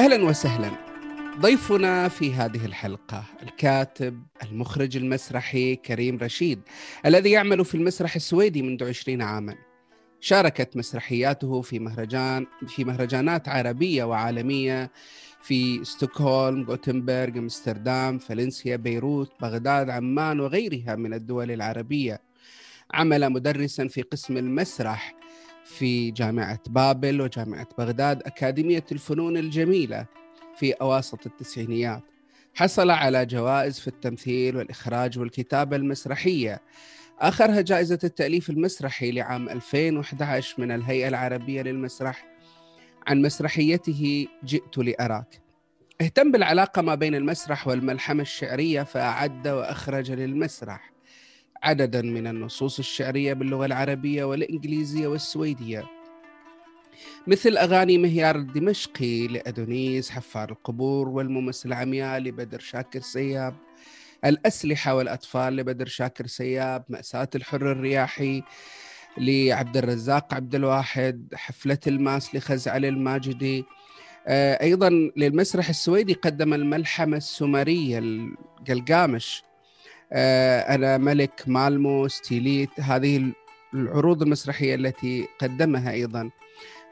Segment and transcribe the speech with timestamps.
[0.00, 0.70] أهلا وسهلا
[1.40, 6.60] ضيفنا في هذه الحلقة الكاتب المخرج المسرحي كريم رشيد
[7.06, 9.54] الذي يعمل في المسرح السويدي منذ عشرين عاما
[10.20, 14.90] شاركت مسرحياته في مهرجان في مهرجانات عربية وعالمية
[15.42, 22.22] في ستوكهولم، غوتنبرغ، أمستردام، فالنسيا، بيروت، بغداد، عمان وغيرها من الدول العربية.
[22.94, 25.19] عمل مدرسا في قسم المسرح
[25.70, 30.06] في جامعة بابل وجامعة بغداد أكاديمية الفنون الجميلة
[30.56, 32.02] في أواسط التسعينيات.
[32.54, 36.60] حصل على جوائز في التمثيل والإخراج والكتابة المسرحية.
[37.18, 42.26] آخرها جائزة التأليف المسرحي لعام 2011 من الهيئة العربية للمسرح.
[43.06, 45.40] عن مسرحيته جئت لأراك.
[46.00, 50.92] اهتم بالعلاقة ما بين المسرح والملحمة الشعرية فأعد وأخرج للمسرح.
[51.62, 55.84] عددا من النصوص الشعرية باللغة العربية والإنجليزية والسويدية.
[57.26, 63.54] مثل أغاني مهيار الدمشقي لأدونيس حفار القبور والممثل العمياء لبدر شاكر سياب.
[64.24, 66.84] الأسلحة والأطفال لبدر شاكر سياب.
[66.88, 68.42] مأساة الحر الرياحي
[69.18, 71.34] لعبد الرزاق عبد الواحد.
[71.34, 73.64] حفلة الماس لخزعل الماجدي
[74.26, 79.42] آه، أيضا للمسرح السويدي قدم الملحمة السومرية القلقامش.
[80.12, 83.32] أنا ملك مالمو ستيليت هذه
[83.74, 86.30] العروض المسرحية التي قدمها أيضا.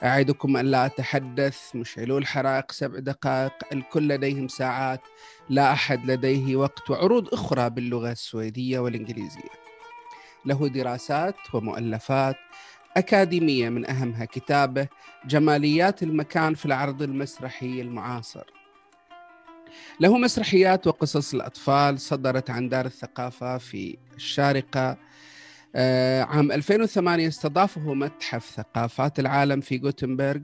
[0.04, 5.00] أعدكم أن لا أتحدث مشعلو الحرائق سبع دقائق الكل لديهم ساعات
[5.48, 9.50] لا أحد لديه وقت وعروض أخرى باللغة السويدية والإنجليزية.
[10.46, 12.36] له دراسات ومؤلفات
[12.96, 14.88] أكاديمية من أهمها كتابه
[15.26, 18.57] جماليات المكان في العرض المسرحي المعاصر.
[20.00, 24.96] له مسرحيات وقصص الأطفال صدرت عن دار الثقافة في الشارقة.
[25.74, 30.40] آه، عام 2008 استضافه متحف ثقافات العالم في غوتنبرغ.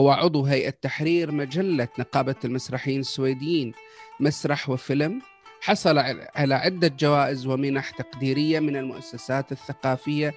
[0.00, 3.72] هو عضو هيئة تحرير مجلة نقابة المسرحيين السويديين.
[4.20, 5.22] مسرح وفيلم
[5.60, 5.98] حصل
[6.34, 10.34] على عدة جوائز ومنح تقديرية من المؤسسات الثقافية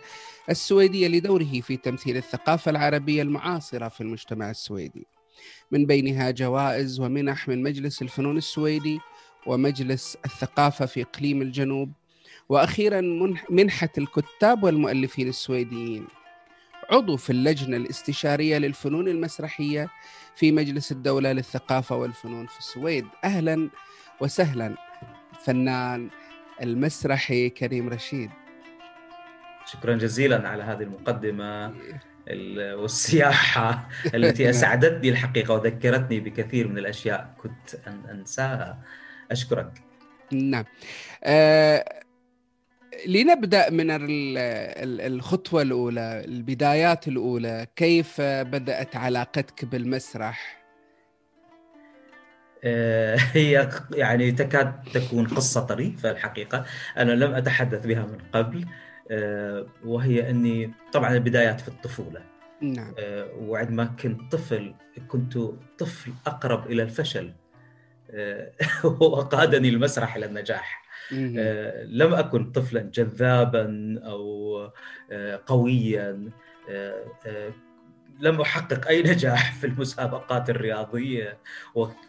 [0.50, 5.08] السويدية لدوره في تمثيل الثقافة العربية المعاصرة في المجتمع السويدي.
[5.72, 9.00] من بينها جوائز ومنح من مجلس الفنون السويدي
[9.48, 11.92] ومجلس الثقافة في إقليم الجنوب.
[12.50, 13.02] وأخيرا
[13.50, 16.08] منحة الكتاب والمؤلفين السويديين.
[16.92, 19.90] عضو في اللجنة الاستشارية للفنون المسرحية
[20.36, 23.06] في مجلس الدولة للثقافة والفنون في السويد.
[23.24, 23.70] أهلا
[24.22, 24.76] وسهلا
[25.46, 26.10] فنان
[26.62, 28.30] المسرحي كريم رشيد.
[29.66, 31.74] شكرا جزيلا على هذه المقدمة.
[32.76, 38.80] والسياحة التي أسعدتني الحقيقة وذكرتني بكثير من الأشياء كنت أن أنساها.
[39.32, 39.72] أشكرك.
[40.32, 40.66] نعم.
[41.24, 42.04] أه
[43.08, 43.88] لنبدأ من
[44.82, 47.68] الخطوة الأولى البدايات الأولى.
[47.76, 50.58] كيف بدأت علاقتك بالمسرح؟
[52.64, 56.66] آه، هي يعني تكاد تكون قصة طريفة الحقيقة.
[56.98, 58.58] أنا لم أتحدث بها من قبل.
[58.64, 58.87] آه،
[59.86, 62.24] وهي أني طبعا البدايات في الطفولة.
[62.62, 62.94] نعم.
[63.00, 64.74] آه، وعندما كنت طفل
[65.08, 65.38] كنت
[65.80, 67.34] طفل أقرب إلى الفشل.
[68.12, 68.52] آه،
[69.02, 70.88] وقادني المسرح إلى النجاح.
[71.86, 74.72] لم أكن طفلا جذابا أو
[75.46, 76.32] قويا.
[78.20, 81.38] لم أحقق أي نجاح في المسابقات الرياضية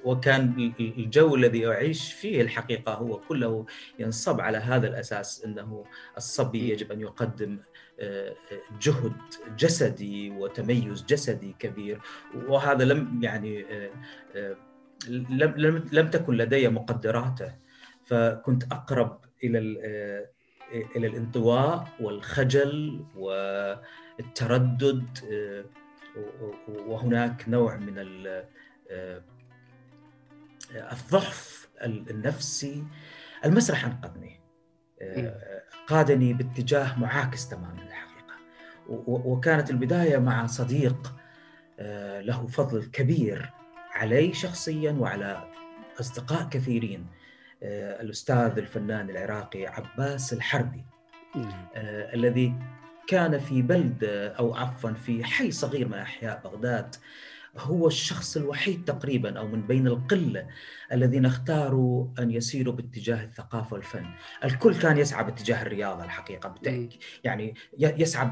[0.04, 3.66] وكان الجو الذي أعيش فيه الحقيقة هو كله
[3.98, 5.84] ينصب على هذا الأساس إنه
[6.16, 7.58] الصبي يجب أن يقدم
[8.00, 8.34] آه،
[8.80, 9.12] جهد
[9.58, 12.00] جسدي وتميز جسدي كبير
[12.34, 13.90] وهذا لم يعني آه،
[14.36, 14.56] آه،
[15.08, 17.52] لم لم لم تكن لدي مقدراته.
[18.04, 19.58] فكنت أقرب إلى
[20.96, 25.04] إلى الانطواء والخجل والتردد
[26.68, 27.98] وهناك نوع من
[28.90, 29.22] آه،
[30.92, 32.84] الضعف النفسي.
[33.44, 34.40] المسرح أنقذني.
[35.02, 38.34] آه، قادني باتجاه معاكس تماما الحقيقة.
[39.06, 41.14] وكانت البداية مع صديق
[41.78, 43.50] آه، له فضل كبير
[43.92, 45.50] علي شخصيا وعلى
[46.00, 47.06] أصدقاء كثيرين.
[47.62, 50.84] الأستاذ الفنان العراقي عباس الحربي.
[52.14, 52.54] الذي
[53.08, 56.96] كان في بلدة أو عفوا في حي صغير من أحياء بغداد.
[57.56, 60.46] هو الشخص الوحيد تقريبا أو من بين القلة
[60.92, 64.06] الذين اختاروا أن يسيروا باتجاه الثقافة والفن،
[64.44, 66.88] الكل كان يسعى باتجاه الرياضة الحقيقة بتأك...
[67.24, 68.30] يعني يسعى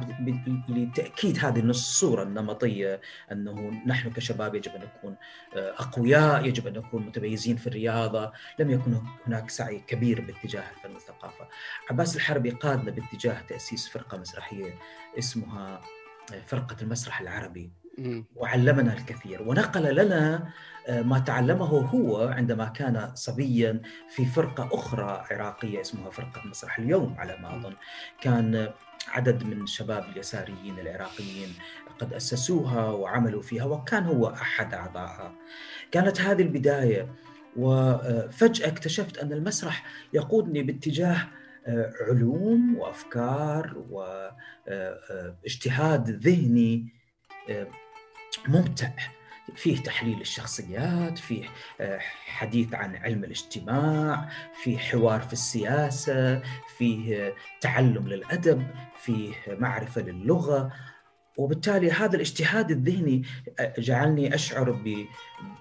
[0.69, 3.01] لتأكيد هذه الصورة النمطية
[3.33, 5.17] أنه نحن كشباب يجب أن نكون
[5.57, 10.95] آه، أقوياء، يجب أن نكون متميزين في الرياضة، لم يكن هناك سعي كبير باتجاه الفن
[10.95, 11.49] والثقافة.
[11.91, 14.75] عباس الحربي قادنا باتجاه تأسيس فرقة مسرحية
[15.19, 15.81] اسمها
[16.35, 17.86] آه، فرقة المسرح العربي.
[18.37, 19.43] وعلمنا الكثير.
[19.43, 20.49] ونقل لنا
[20.89, 27.15] آه، ما تعلمه هو عندما كان صبيا في فرقة أخرى عراقية اسمها فرقة مسرح اليوم
[27.19, 27.75] على ما أظن.
[28.21, 28.73] كان
[29.09, 31.49] عدد من شباب اليساريين العراقيين
[31.99, 35.33] قد أسسوها وعملوا فيها وكان هو أحد أعضائها.
[35.93, 37.09] كانت هذه البداية
[37.57, 41.29] وفجأة اكتشفت أن المسرح يقودني باتجاه
[41.67, 43.85] آه، علوم وأفكار
[45.47, 46.89] واجتهاد ذهني
[47.51, 47.67] آه،
[48.49, 48.91] ممتع.
[49.55, 51.45] فيه تحليل الشخصيات فيه
[51.81, 54.29] آه، حديث عن علم الاجتماع
[54.63, 56.43] فيه حوار في السياسة
[56.79, 58.67] فيه تعلم للأدب
[58.99, 60.73] فيه معرفة للغة.
[61.37, 63.23] وبالتالي هذا الاجتهاد الذهني
[63.61, 65.07] آه، جعلني أشعر ب...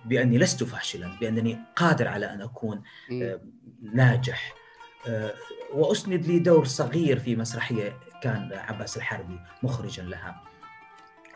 [0.05, 3.41] بأني لست فاشلا بأنني قادر على أن أكون آه،
[3.93, 4.53] ناجح.
[5.73, 10.54] وأسند لي دور صغير في مسرحية كان عباس الحربي مخرجا لها.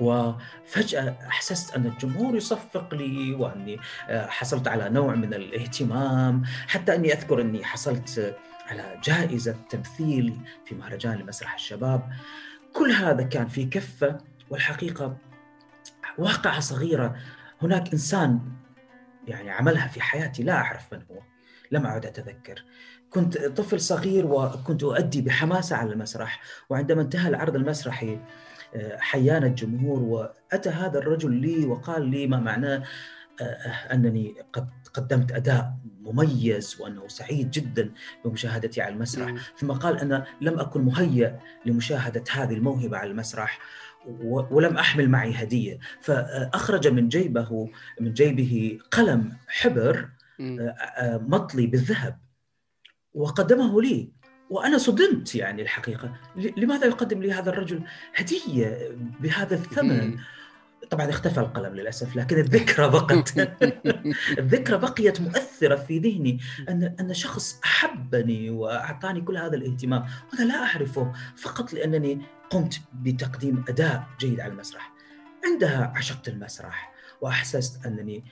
[0.01, 3.79] وفجأة أحسست أن الجمهور يصفق لي وأني
[4.09, 8.35] آه، حصلت على نوع من الاهتمام حتى أني أذكر أني حصلت
[8.67, 12.09] على جائزة تمثيل في مهرجان لمسرح الشباب.
[12.73, 14.17] كل هذا كان في كفة
[14.49, 15.17] والحقيقة
[16.17, 17.15] واقعة صغيرة.
[17.61, 18.39] هناك إنسان
[19.27, 21.19] يعني عملها في حياتي لا أعرف من هو
[21.71, 22.63] لم أعد أتذكر.
[23.09, 28.19] كنت طفل صغير وكنت أؤدي بحماسة على المسرح وعندما انتهى العرض المسرحي
[28.97, 32.83] حيانا الجمهور وأتى هذا الرجل لي وقال لي ما معناه
[33.41, 37.91] آه، أنني قد قدمت أداء مميز وأنه سعيد جدا
[38.25, 39.33] بمشاهدتي على المسرح.
[39.57, 43.59] ثم قال أنا لم أكن مهيأ لمشاهدة هذه الموهبة على المسرح
[44.51, 45.79] ولم أحمل معي هدية.
[46.01, 47.69] فأخرج من جيبه
[47.99, 52.19] من جيبه قلم حبر آه، آه، مطلي بالذهب
[53.13, 54.11] وقدمه لي.
[54.49, 56.13] وأنا صدمت يعني الحقيقة.
[56.35, 57.81] لماذا يقدم لي هذا الرجل
[58.15, 60.17] هدية بهذا الثمن؟
[60.89, 63.33] طبعا اختفى القلم للأسف لكن الذكرى بقت
[64.39, 66.39] الذكرى بقيت مؤثرة في ذهني.
[66.69, 73.63] ان أن شخص أحبني وأعطاني كل هذا الاهتمام وأنا لا أعرفه فقط لأنني قمت بتقديم
[73.69, 74.93] أداء جيد على المسرح.
[75.45, 78.23] عندها عشقت المسرح وأحسست أنني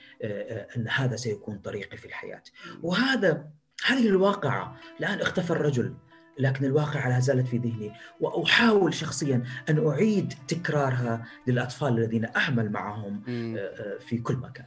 [0.76, 2.42] أن هذا سيكون طريقي في الحياة.
[2.82, 3.48] وهذا
[3.86, 5.94] هذه الواقعة الآن اختفى الرجل.
[6.38, 13.22] لكن الواقع لا زالت في ذهني وأحاول شخصيا أن أعيد تكرارها للأطفال الذين أعمل معهم
[13.28, 14.66] آه، آه، في كل مكان.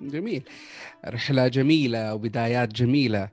[0.00, 0.42] جميل.
[1.06, 3.28] رحلة جميلة وبدايات جميلة.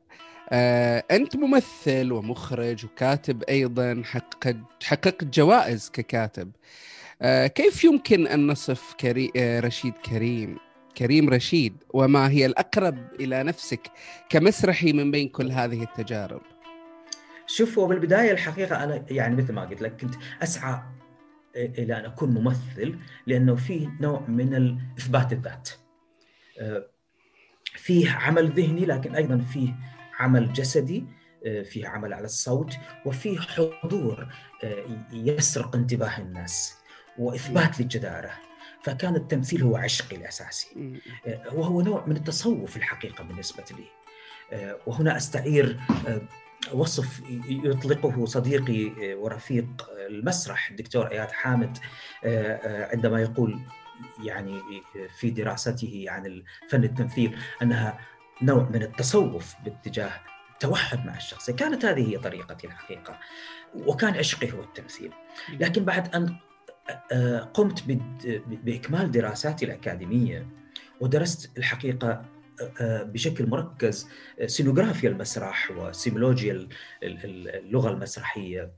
[0.50, 6.52] آه، أنت ممثل ومخرج وكاتب أيضا حققت حققت جوائز ككاتب.
[7.56, 9.32] كيف يمكن أن نصف كري...
[9.60, 10.58] رشيد كريم
[10.98, 13.82] كريم رشيد وما هي الأقرب إلى نفسك
[14.30, 16.42] كمسرحي من بين كل هذه التجارب؟
[17.48, 20.82] شوف هو بالبداية الحقيقة أنا يعني مثل ما قلت لك كنت أسعى
[21.56, 25.70] إلى أن أكون ممثل لأنه فيه نوع من إثبات الذات.
[27.64, 29.76] فيه عمل ذهني لكن أيضا فيه
[30.20, 31.06] عمل جسدي
[31.64, 32.74] فيه عمل على الصوت
[33.06, 34.28] وفيه حضور
[35.14, 36.78] يسرق انتباه الناس
[37.18, 38.32] وإثبات للجدارة.
[38.84, 41.00] فكان التمثيل هو عشقي الأساسي.
[41.54, 43.86] وهو نوع من التصوف الحقيقة بالنسبة لي.
[44.88, 45.80] وهنا أستعير
[46.74, 49.66] وصف يطلقه صديقي ورفيق
[50.10, 51.78] المسرح الدكتور إياد حامد
[52.26, 53.60] آه، آه، عندما يقول
[54.24, 54.62] يعني
[55.20, 58.00] في دراسته عن فن التمثيل أنها
[58.42, 60.12] نوع من التصوف باتجاه
[60.54, 61.50] التوحد مع الشخص.
[61.52, 63.20] كانت هذه هي طريقتي الحقيقة
[63.76, 65.12] وكان عشقي هو التمثيل.
[65.60, 66.36] لكن بعد أن
[67.12, 67.84] آه، قمت
[68.48, 70.48] بإكمال دراساتي الأكاديمية
[71.00, 72.26] ودرست الحقيقة
[72.82, 74.10] بشكل مركز
[74.46, 76.68] سينوغرافيا المسرح وسيمولوجيا
[77.04, 78.72] اللغة المسرحية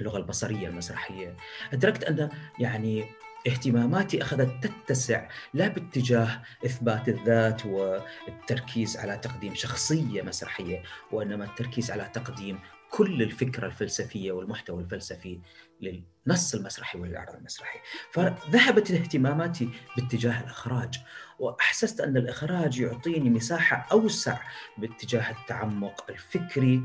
[0.00, 1.36] اللغة البصرية المسرحية.
[1.72, 3.04] أدركت أن يعني
[3.46, 10.82] اهتماماتي أخذت تتسع لا باتجاه إثبات الذات والتركيز على تقديم شخصية مسرحية
[11.12, 12.58] وإنما التركيز على تقديم
[12.90, 15.40] كل الفكرة الفلسفية والمحتوى الفلسفي.
[15.80, 17.78] للنص المسرحي والعرض المسرحي.
[18.12, 21.00] فذهبت اهتماماتي باتجاه الإخراج
[21.38, 24.38] وأحسست أن الإخراج يعطيني مساحة أوسع
[24.78, 26.82] باتجاه التعمق الفكري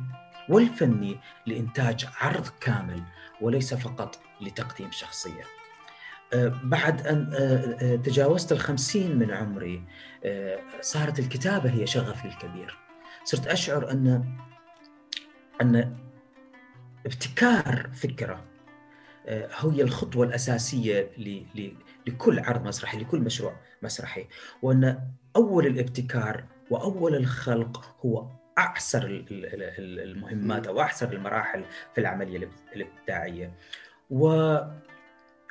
[0.50, 3.04] والفني لإنتاج عرض كامل
[3.42, 5.44] وليس فقط لتقديم شخصية.
[6.34, 9.84] آه، بعد أن آه، تجاوزت الخمسين من عمري
[10.82, 12.78] صارت الكتابة هي شغفي الكبير.
[13.24, 14.36] صرت أشعر أن
[15.62, 15.98] أن
[17.06, 18.51] ابتكار فكرة
[19.28, 21.12] هي الخطوة الأساسية
[22.08, 24.28] لكل عرض مسرحي لكل مشروع مسرحي
[24.62, 25.00] وأن
[25.36, 31.64] أول الابتكار وأول الخلق هو أعسر المهمات أو أعسر المراحل
[31.96, 33.54] في العملية الإبداعية.
[34.10, 34.58] و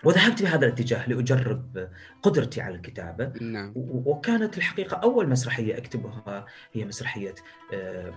[0.04, 1.88] وذهبت بهذا الاتجاه لأجرب
[2.22, 3.32] قدرتي على الكتابة.
[3.40, 3.72] نعم.
[3.76, 7.34] وكانت الحقيقة أول مسرحية أكتبها هي مسرحية
[7.74, 8.14] آه،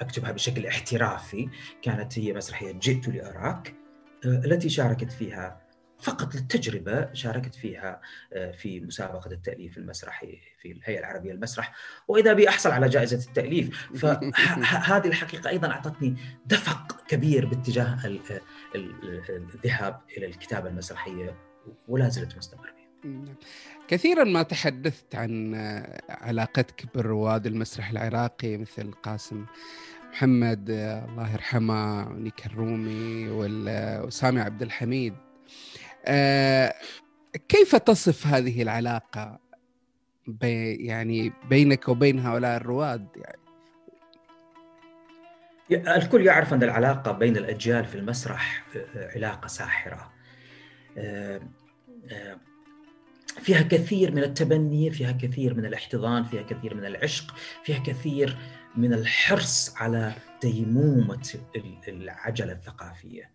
[0.00, 1.48] أكتبها بشكل احترافي.
[1.82, 3.68] كانت هي مسرحية جئت لأراك.
[3.68, 3.79] آه،
[4.24, 8.00] التي شاركت فيها فقط للتجربة شاركت فيها
[8.32, 11.74] آه، في مسابقة التأليف المسرحي في الهيئة العربية للمسرح
[12.08, 13.86] وإذا بي أحصل على جائزة التأليف.
[14.00, 18.20] فهذه الحقيقة أيضا أعطتني دفق كبير باتجاه
[18.74, 21.36] الذهاب إلى الكتابة المسرحية
[21.88, 22.72] ولا زلت مستمر
[23.88, 25.54] كثيرا ما تحدثت عن
[26.08, 29.46] علاقتك بالرواد المسرح العراقي مثل قاسم
[30.12, 33.28] محمد الله يرحمه ونيك الرومي
[34.06, 35.14] وسامي عبد الحميد.
[36.06, 36.74] آه،
[37.48, 39.38] كيف تصف هذه العلاقة
[40.26, 43.40] بي يعني بينك وبين هؤلاء الرواد يعني؟
[45.96, 50.12] الكل يعرف أن العلاقة بين الأجيال في المسرح آه، علاقة ساحرة.
[50.98, 51.40] آه،
[53.40, 58.38] فيها كثير من التبني فيها كثير من الاحتضان فيها كثير من العشق فيها كثير
[58.76, 61.34] من الحرص على ديمومة
[61.88, 63.30] العجلة الثقافية.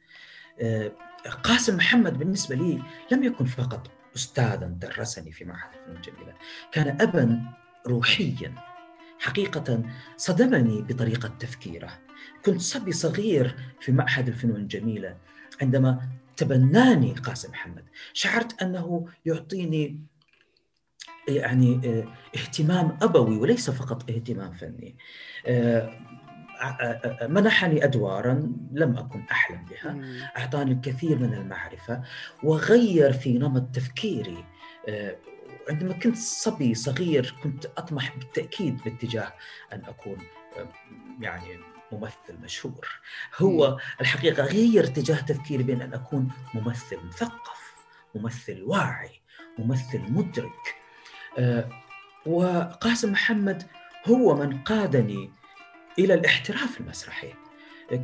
[1.43, 6.33] قاسم محمد بالنسبة لي لم يكن فقط أستاذا درسني في معهد الفنون الجميلة
[6.71, 7.41] كان أبا
[7.87, 8.55] روحيا.
[9.19, 9.83] حقيقة
[10.17, 11.99] صدمني بطريقة تفكيره.
[12.45, 15.17] كنت صبي صغير في معهد الفنون الجميلة
[15.61, 17.83] عندما تبناني قاسم محمد.
[18.13, 19.99] شعرت أنه يعطيني
[21.27, 24.95] يعني آه، اهتمام أبوي وليس فقط اهتمام فني.
[25.45, 25.91] آه،
[27.21, 29.99] منحني أدوارا لم أكن أحلم بها.
[30.37, 32.01] أعطاني الكثير من المعرفة
[32.43, 34.45] وغير في نمط تفكيري.
[34.89, 35.15] آه،
[35.69, 39.33] عندما كنت صبي صغير كنت أطمح بالتأكيد باتجاه
[39.73, 40.17] أن أكون
[41.21, 41.59] يعني
[41.91, 42.87] ممثل مشهور.
[43.37, 47.75] هو الحقيقة غير اتجاه تفكيري بين أن أكون ممثل مثقف
[48.15, 49.21] ممثل واعي
[49.59, 50.75] ممثل مدرك.
[50.79, 50.84] آه،
[52.25, 53.63] وقاسم محمد
[54.07, 55.29] هو من قادني
[55.99, 57.33] إلى الاحتراف المسرحي.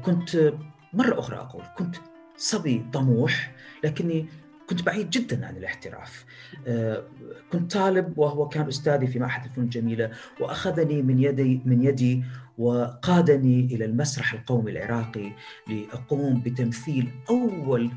[0.05, 0.53] كنت
[0.93, 1.95] مرة أخرى أقول كنت
[2.37, 3.51] صبي طموح
[3.83, 4.25] لكني
[4.69, 6.25] كنت بعيد جدا عن الاحتراف.
[6.67, 7.03] آه،
[7.51, 12.23] كنت طالب وهو كان أستاذي في معهد الفنون الجميله وأخذني من يدي من يدي
[12.57, 15.31] وقادني إلى المسرح القومي العراقي
[15.67, 17.91] لأقوم بتمثيل أول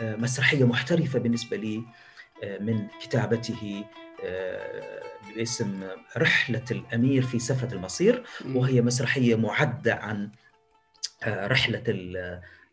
[0.00, 1.82] آه، مسرحية محترفة بالنسبة لي
[2.44, 3.84] آه، من كتابته
[5.36, 10.30] باسم رحلة الأمير في سفرة المصير وهي مسرحية معدة عن
[11.22, 11.82] آه، رحلة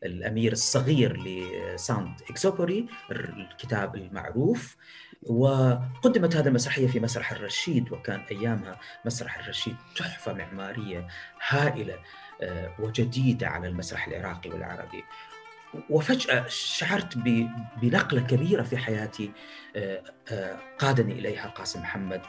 [0.04, 4.75] الأمير الصغير لسانت إكسوبوري الكتاب المعروف.
[5.24, 11.08] وقدمت هذه المسرحية في مسرح الرشيد وكان أيامها مسرح الرشيد تحفة معمارية
[11.48, 12.00] هائلة
[12.42, 15.04] آه، وجديدة على المسرح العراقي والعربي.
[15.89, 17.17] وفجأة شعرت
[17.82, 19.32] بنقلة كبيرة في حياتي
[19.75, 22.22] آه، آه، قادني إليها قاسم محمد.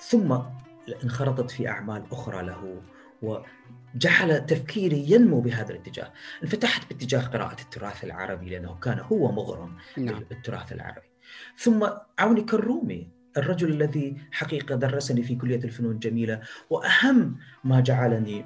[0.00, 0.38] ثم
[1.04, 2.82] انخرطت في أعمال أخرى له
[3.22, 6.12] وجعل تفكيري ينمو بهذا الاتجاه.
[6.42, 10.24] انفتحت باتجاه قراءة التراث العربي لأنه كان هو مغرم نعم.
[10.30, 11.08] بالتراث العربي.
[11.56, 18.44] ثم عوني كرومي الرجل الذي حقيقة درسني في كلية الفنون الجميلة وأهم ما جعلني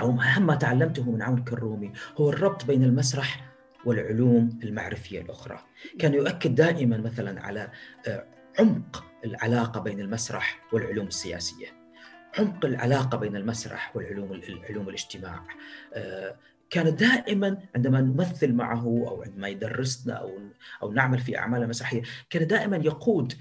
[0.00, 3.46] أو أهم ما تعلمته من عون كرومي هو الربط بين المسرح
[3.84, 5.58] والعلوم المعرفية الأخرى.
[5.98, 7.70] كان يؤكد دائما مثلا على
[8.08, 8.24] آه،
[8.58, 11.66] عمق العلاقة بين المسرح والعلوم السياسية.
[12.38, 15.44] عمق العلاقة بين المسرح والعلوم العلوم الاجتماع.
[15.94, 16.36] آه،
[16.70, 20.38] كان دائما عندما نمثل معه أو عندما يدرسنا أو
[20.82, 23.32] أو نعمل في أعمال مسرحية كان دائما يقود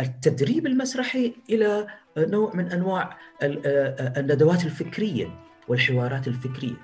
[0.00, 1.86] التدريب المسرحي إلى
[2.18, 5.45] نوع من أنواع آه، الندوات الفكرية.
[5.68, 6.76] والحوارات الفكرية.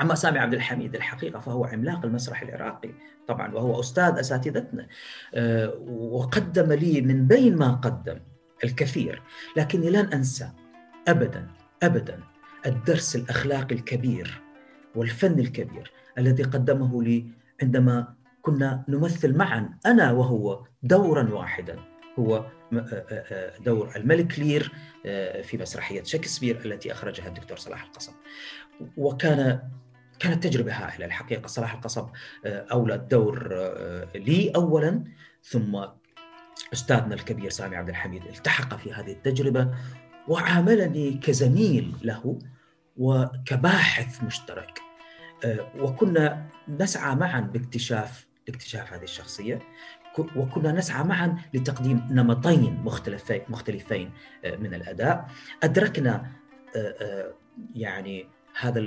[0.00, 2.90] أما سامي عبد الحميد الحقيقة فهو عملاق المسرح العراقي
[3.28, 4.86] طبعا وهو أستاذ أساتذتنا.
[5.34, 8.18] آه، وقدم لي من بين ما قدم
[8.64, 9.22] الكثير
[9.56, 10.50] لكني لن أنسى
[11.08, 11.46] أبدا
[11.82, 12.20] أبدا
[12.66, 14.42] الدرس الأخلاقي الكبير
[14.94, 17.26] والفن الكبير الذي قدمه لي
[17.62, 21.91] عندما كنا نمثل معا أنا وهو دورا واحدا.
[22.18, 22.44] هو
[23.60, 24.72] دور الملك لير
[25.42, 28.12] في مسرحية شكسبير التي أخرجها الدكتور صلاح القصب.
[28.96, 29.62] وكان
[30.18, 31.06] كانت تجربة هائلة.
[31.06, 32.08] الحقيقة صلاح القصب
[32.46, 33.48] أولى الدور
[34.14, 35.04] لي أولا
[35.42, 35.84] ثم
[36.72, 39.74] أستاذنا الكبير سامي عبد الحميد التحق في هذه التجربة
[40.28, 42.38] وعاملني كزميل له
[42.96, 44.80] وكباحث مشترك.
[45.78, 49.58] وكنا نسعى معا باكتشاف لاكتشاف هذه الشخصية.
[50.18, 54.10] وكنا نسعى معا لتقديم نمطين مختلفين مختلفين
[54.58, 55.28] من الأداء
[55.62, 56.26] أدركنا
[57.74, 58.26] يعني
[58.60, 58.86] هذا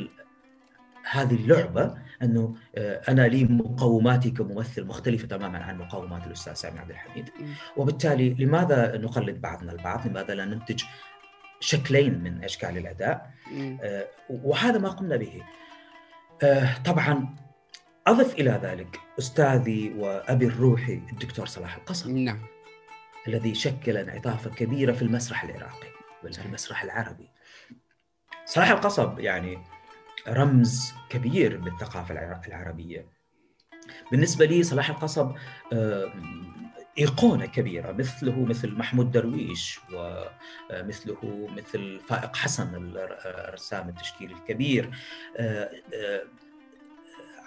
[1.11, 7.29] هذه اللعبة أنه أنا لي مقوماتي كممثل مختلفة تماما عن مقومات الأستاذ سامي عبد الحميد
[7.77, 10.83] وبالتالي لماذا نقلد بعضنا البعض؟ لماذا لا ننتج
[11.59, 13.31] شكلين من أشكال الأداء؟
[14.29, 15.41] وهذا ما قمنا به.
[16.85, 17.35] طبعا
[18.07, 22.45] أضف إلى ذلك أستاذي وأبي الروحي الدكتور صلاح القصب نعم.
[23.27, 25.87] الذي شكل انعطافا كبيرة في المسرح العراقي
[26.23, 27.29] وفي المسرح العربي.
[28.45, 29.57] صلاح القصب يعني
[30.27, 32.13] رمز كبير بالثقافة
[32.47, 33.07] العربية.
[34.11, 35.35] بالنسبة لي صلاح القصب
[36.97, 42.95] إيقونة كبيرة مثله مثل محمود درويش ومثله مثل فائق حسن
[43.25, 44.89] الرسام التشكيلي الكبير.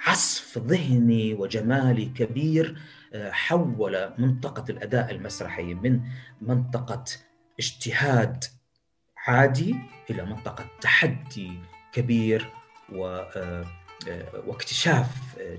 [0.06, 2.78] عصف ذهني وجمالي كبير
[3.14, 6.00] آه، حول منطقة الأداء المسرحي من
[6.42, 7.04] منطقة
[7.58, 8.44] اجتهاد
[9.26, 9.76] عادي
[10.10, 11.52] إلى منطقة تحدي
[11.92, 12.52] كبير
[12.92, 13.64] و آه،
[14.08, 15.06] آه، واكتشاف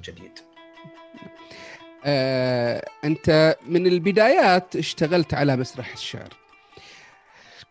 [0.03, 0.31] جديد.
[3.03, 6.29] أنت من البدايات اشتغلت على مسرح الشعر.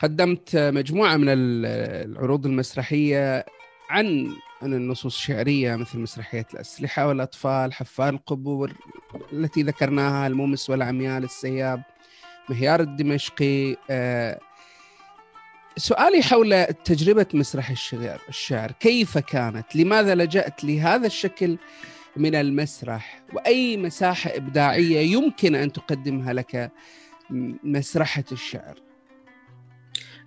[0.00, 3.46] قدمت مجموعة من العروض المسرحية
[3.90, 8.72] عن عن النصوص الشعرية مثل مسرحية الأسلحة والأطفال حفار القبور
[9.32, 11.82] التي ذكرناها المومس والعميال السياب
[12.48, 14.38] مهيار الدمشقي آه،
[15.76, 21.58] سؤالي حول تجربة مسرح الشعر الشعر كيف كانت؟ لماذا لجأت لهذا الشكل
[22.16, 26.72] من المسرح؟ وأي مساحة إبداعية يمكن أن تقدمها لك
[27.64, 28.82] مسرحة الشعر؟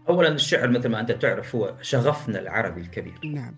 [0.09, 3.55] اولا الشعر مثل ما أنت تعرف هو شغفنا العربي الكبير نعم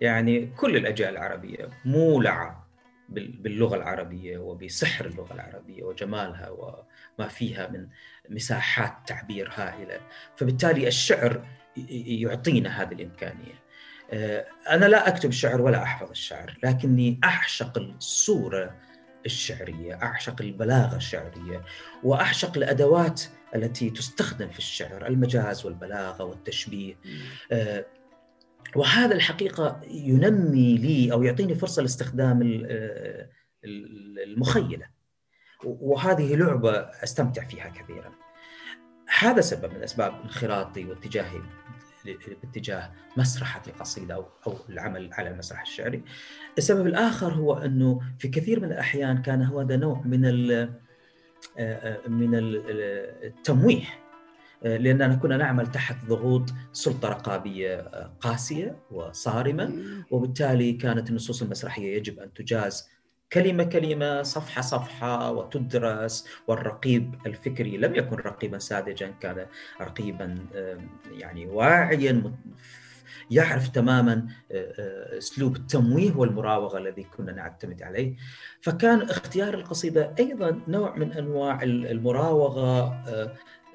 [0.00, 2.64] يعني كل الأجيال العربية مولعة
[3.08, 7.86] باللغة العربية وبسحر اللغة العربية وجمالها وما فيها من
[8.28, 10.00] مساحات تعبير هائلة.
[10.36, 11.46] فبالتالي الشعر
[11.90, 13.64] يعطينا هذه الإمكانية.
[14.12, 18.76] آه، أنا لا أكتب الشعر ولا أحفظ الشعر لكني أعشق الصورة
[19.26, 21.64] الشعرية أعشق البلاغة الشعرية
[22.02, 23.22] وأعشق الأدوات
[23.54, 26.94] التي تستخدم في الشعر المجاز والبلاغة والتشبيه.
[28.76, 33.28] وهذا الحقيقة ينمي لي أو يعطيني فرصة لاستخدام آه،
[34.26, 34.86] المخيلة
[35.64, 38.12] وهذه لعبة أستمتع فيها كثيرا
[39.18, 41.40] هذا سبب من أسباب انخراطي واتجاهي
[42.42, 46.02] باتجاه مسرحة القصيدة أو أو العمل على المسرح الشعري.
[46.58, 50.20] السبب الآخر هو أنه في كثير من الأحيان كان هذا نوع من
[52.08, 52.30] من
[53.24, 54.03] التمويه
[54.64, 57.80] لأننا كنا نعمل تحت ضغوط سلطة رقابية
[58.20, 59.72] قاسية وصارمة.
[60.10, 62.88] وبالتالي كانت النصوص المسرحية يجب أن تجاز
[63.32, 66.28] كلمة كلمة صفحة صفحة وتدرس.
[66.48, 69.46] والرقيب الفكري لم يكن رقيبا ساذجا كان
[69.80, 70.38] رقيبا
[71.12, 72.32] يعني واعيا
[73.30, 74.26] يعرف تماما
[75.18, 78.16] أسلوب التمويه والمراوغة الذي كنا نعتمد عليه.
[78.60, 83.04] فكان اختيار القصيدة أيضا نوع من أنواع المراوغة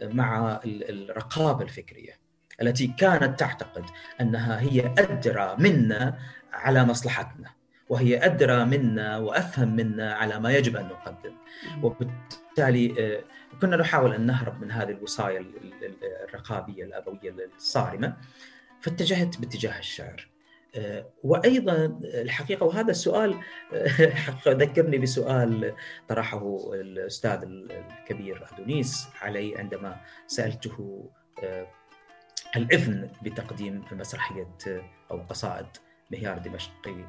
[0.01, 2.19] مع الرقابة الفكرية
[2.61, 3.85] التي كانت تعتقد
[4.21, 6.19] أنها هي أدرى منا
[6.53, 7.49] على مصلحتنا
[7.89, 11.33] وهي أدرى منا وأفهم منا على ما يجب أن نقدم.
[11.83, 13.23] وبالتالي
[13.61, 15.45] كنا نحاول أن نهرب من هذه الوصايا
[16.29, 18.17] الرقابية الأبوية الصارمة
[18.81, 20.27] فاتجهت باتجاه الشعر.
[21.23, 23.35] وأيضا الحقيقة وهذا السؤال
[24.47, 25.73] ذكرني بسؤال
[26.07, 31.09] طرحه الأستاذ الكبير أدونيس علي عندما سألته
[32.55, 34.55] الإذن بتقديم مسرحية
[35.11, 35.65] أو قصائد
[36.11, 37.05] مهيار دمشقي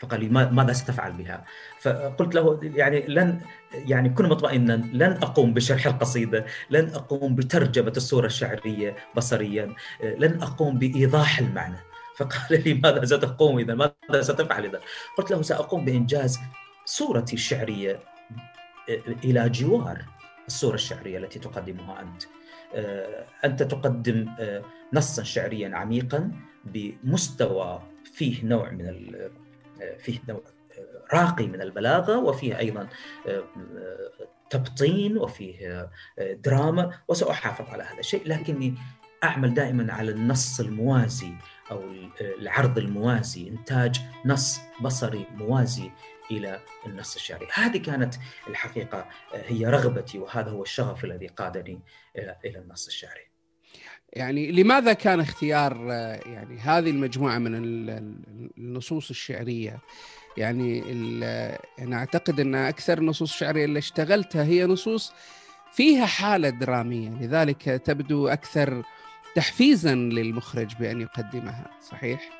[0.00, 1.44] فقال لي ماذا ستفعل بها؟
[1.80, 3.40] فقلت له يعني لن
[3.72, 10.78] يعني كن مطمئنا لن أقوم بشرح القصيدة، لن أقوم بترجمة الصورة الشعرية بصريا، لن أقوم
[10.78, 11.76] بإيضاح المعنى،
[12.18, 14.80] فقال لي ماذا ستقوم إذا؟ ماذا ستفعل إذا؟
[15.18, 16.38] قلت له سأقوم بإنجاز
[16.84, 18.00] صورتي الشعرية
[19.24, 20.04] إلى جوار
[20.46, 22.22] الصورة الشعرية التي تقدمها أنت.
[23.44, 24.28] أنت تقدم
[24.92, 26.32] نصا شعريا عميقا
[26.64, 29.14] بمستوى فيه نوع من
[29.98, 30.42] فيه نوع
[31.12, 32.88] راقي من البلاغة وفيه أيضا
[34.50, 38.74] تبطين وفيه دراما وسأحافظ على هذا الشيء لكني
[39.24, 41.32] أعمل دائما على النص الموازي
[41.70, 41.84] أو
[42.20, 45.90] العرض الموازي إنتاج نص بصري موازي
[46.30, 47.46] إلى النص الشعري.
[47.54, 48.14] هذه كانت
[48.48, 51.80] الحقيقة هي رغبتي وهذا هو الشغف الذي قادني
[52.16, 53.28] إلى النص الشعري.
[54.12, 55.76] يعني لماذا كان اختيار
[56.26, 57.54] يعني هذه المجموعة من
[58.58, 59.78] النصوص الشعرية؟
[60.36, 60.82] يعني
[61.78, 65.12] أنا أعتقد أن أكثر النصوص الشعريه اللي اشتغلتها هي نصوص
[65.72, 68.82] فيها حالة درامية لذلك تبدو أكثر
[69.38, 72.30] تحفيزا للمخرج بأن يقدمها صحيح؟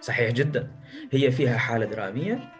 [0.00, 0.70] صحيح جدا.
[1.12, 2.52] هي فيها حالة درامية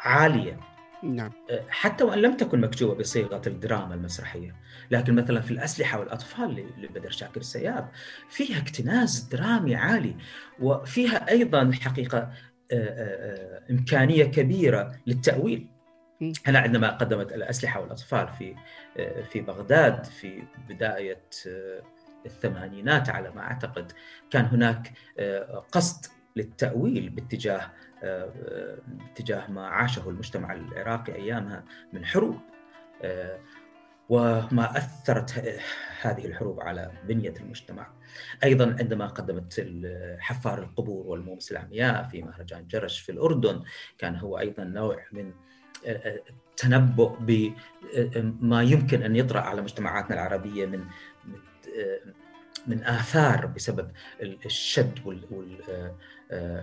[0.00, 0.60] عالية.
[1.02, 1.32] نعم.
[1.50, 4.56] أه، حتى وإن لم تكن مكتوبة بصيغة الدراما المسرحية
[4.90, 7.88] لكن مثلا في الأسلحة والأطفال لبدر شاكر السياب
[8.28, 10.16] فيها اكتناز درامي عالي
[10.60, 12.32] وفيها أيضا الحقيقة أه،
[12.72, 15.66] أه، إمكانية كبيرة للتأويل.
[16.46, 18.54] هنا عندما قدمت الأسلحة والأطفال في
[19.30, 21.22] في بغداد في بداية
[22.26, 23.92] الثمانينات على ما أعتقد
[24.30, 24.92] كان هناك
[25.72, 26.06] قصد
[26.36, 27.70] للتأويل باتجاه
[28.86, 32.38] باتجاه ما عاشه المجتمع العراقي أيامها من حروب
[34.08, 35.58] وما أثرت
[36.00, 37.86] هذه الحروب على بنية المجتمع.
[38.44, 39.68] أيضا عندما قدمت
[40.18, 43.62] حفار القبور والمومس العمياء في مهرجان جرش في الأردن
[43.98, 45.32] كان هو أيضا نوع من
[45.86, 50.84] التنبؤ بما يمكن أن يطرأ على مجتمعاتنا العربية من
[52.66, 53.90] من آثار بسبب
[54.22, 54.98] الشد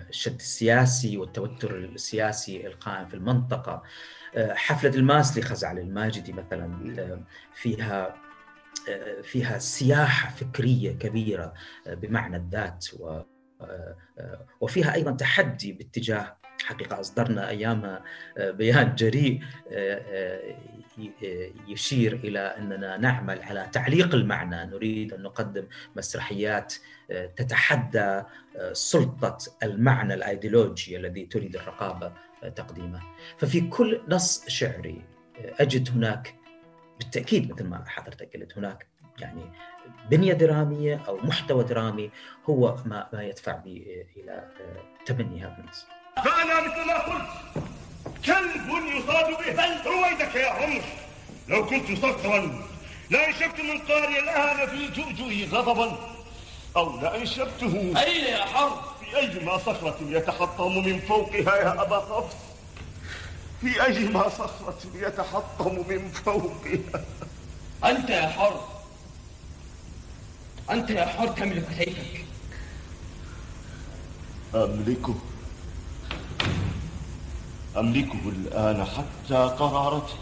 [0.10, 3.84] الشد السياسي والتوتر السياسي القائم في المنطقة.
[4.38, 8.16] حفلة الماسلي خزعل الماجدي مثلا فيها
[9.24, 11.54] فيها سياحة فكرية كبيرة
[11.88, 12.88] بمعنى الذات
[14.62, 18.04] وفيها أيضا تحدي باتجاه حقيقة أصدرنا ايامها
[18.38, 19.42] بيان جريء
[21.68, 24.66] يشير إلى أننا نعمل على تعليق المعنى.
[24.66, 26.74] نريد أن نقدم مسرحيات
[27.36, 28.24] تتحدى
[28.72, 32.14] سلطة المعنى الأيديولوجي الذي تريد الرقابة
[32.56, 33.02] تقديمه.
[33.38, 35.06] ففي كل نص شعري
[35.40, 36.36] أجد هناك
[37.00, 38.88] بالتأكيد مثل ما حضرتك قلت هناك
[39.20, 39.52] يعني
[40.10, 42.10] بنية درامية أو محتوى درامي
[42.50, 44.44] هو ما ما يدفع بي إلى
[45.06, 45.86] تبني هذا النص.
[46.16, 47.28] فانا مثل ما قلت
[48.26, 49.86] كلب يصاد به.
[49.86, 50.82] رويدك يا عمر؟
[51.48, 52.62] لو كنت صخرا
[53.10, 55.98] لانشبت من قاري الان في جؤجؤه غضبا
[56.78, 62.36] أو لانشبته أين يا حرب؟ في ايما صخرة يتحطم من فوقها يا أبا حفص
[63.62, 67.06] في ايما صخرة يتحطم من فوقها.
[67.84, 68.71] أنت يا حرب.
[70.72, 72.26] أنت يا حر تملك سيفك
[74.56, 75.16] أملكه.
[77.78, 80.18] أملكه الآن حتى قرارته.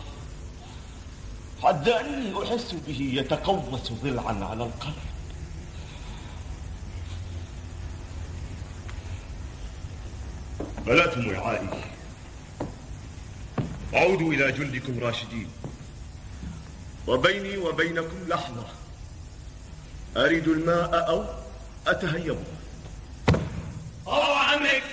[1.63, 4.93] حتى أني أحس به يتقوس ضلعا على القلب.
[10.85, 11.69] بلاتم وعائي
[13.93, 15.47] عودوا إلى جندكم راشدين.
[17.07, 18.78] وبيني وبينكم لحظة.
[20.17, 21.25] أريد الماء أو
[21.87, 22.43] أتهيبه
[24.07, 24.83] الله عمك.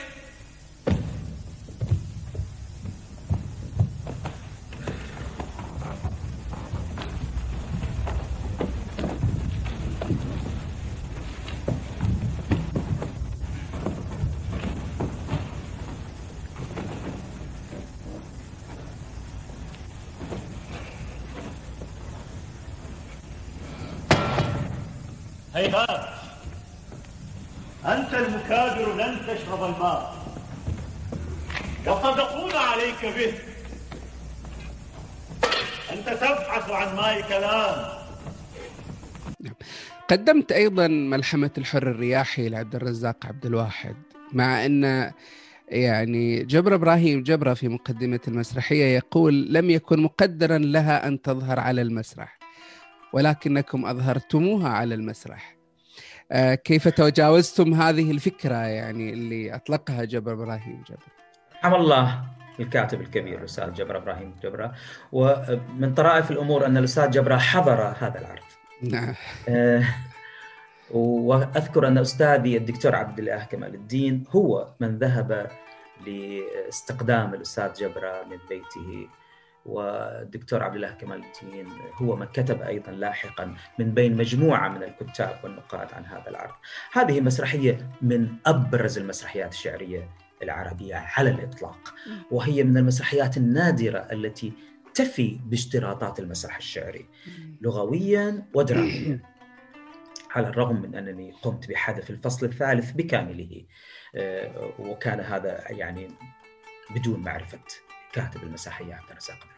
[25.76, 26.08] هيهات
[27.86, 30.16] أنت المكابر لن تشرب الماء.
[31.82, 33.32] يصدقون عليك به.
[35.92, 37.96] أنت تبحث عن ماء كلام.
[40.08, 43.96] قدمت أيضا ملحمة الحر الرياحي لعبد الرزاق عبد الواحد
[44.32, 45.12] مع أن
[45.68, 51.82] يعني جبر إبراهيم جبرة في مقدمة المسرحية يقول لم يكن مقدرا لها أن تظهر على
[51.82, 52.38] المسرح
[53.12, 55.55] ولكنكم أظهرتموها على المسرح.
[56.64, 60.98] كيف تجاوزتم هذه الفكرة يعني اللي أطلقها جبر إبراهيم؟ جبر.
[61.64, 62.24] رحم الله
[62.60, 64.72] الكاتب الكبير الأستاذ جبر إبراهيم جبرة
[65.12, 68.42] ومن طرائف الأمور أن الأستاذ جبرة حضر هذا العرض.
[68.82, 69.14] نعم.
[69.48, 69.84] آه،
[70.90, 75.50] وأذكر أن أستاذي الدكتور عبد الله كمال الدين هو من ذهب
[76.06, 79.08] لاستقدام الأستاذ جبره من بيته.
[79.66, 85.40] والدكتور عبد الله كمال الدين هو من كتب أيضا لاحقا من بين مجموعة من الكتاب
[85.44, 86.54] والنقاد عن هذا العرض.
[86.92, 90.10] هذه مسرحية من أبرز المسرحيات الشعرية
[90.42, 91.94] العربية على الإطلاق
[92.30, 94.52] وهي من المسرحيات النادرة التي
[94.94, 97.08] تفي باشتراطات المسرح الشعري
[97.60, 99.20] لغويا ودراميا.
[100.36, 103.64] على الرغم من أنني قمت بحذف الفصل الثالث بكامله
[104.14, 106.08] آه، وكان هذا يعني
[106.90, 107.58] بدون معرفة
[108.12, 109.55] كاتب المسرحيه عبد الرزاق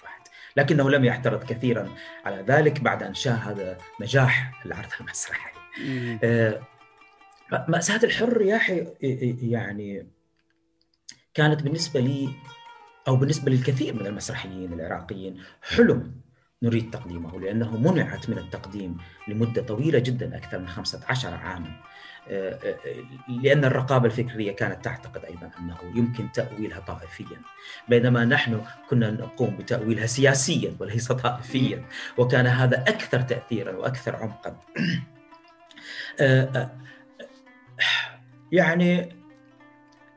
[0.57, 1.89] لكنه لم يعترض كثيرا
[2.25, 5.51] على ذلك بعد أن شاهد نجاح العرض المسرحي.
[6.25, 6.61] آه،
[7.69, 8.87] مأساة الحر يا أخي
[9.51, 10.07] يعني
[11.35, 12.29] كانت بالنسبة لي
[13.09, 16.21] أو بالنسبة للكثير من المسرحيين العراقيين حلم
[16.63, 18.97] نريد تقديمه لأنه منعت من التقديم
[19.29, 21.81] لمدة طويلة جدا أكثر من 15 عاما.
[23.43, 27.41] لأن الرقابة الفكرية كانت تعتقد أيضا أنه يمكن تأويلها طائفيا
[27.89, 28.61] بينما نحن
[28.91, 31.85] كنا نقوم بتأويلها سياسيا وليس طائفيا
[32.19, 34.57] وكان هذا أكثر تأثيرا وأكثر عمقا
[36.21, 36.71] آه،
[38.53, 39.19] يعني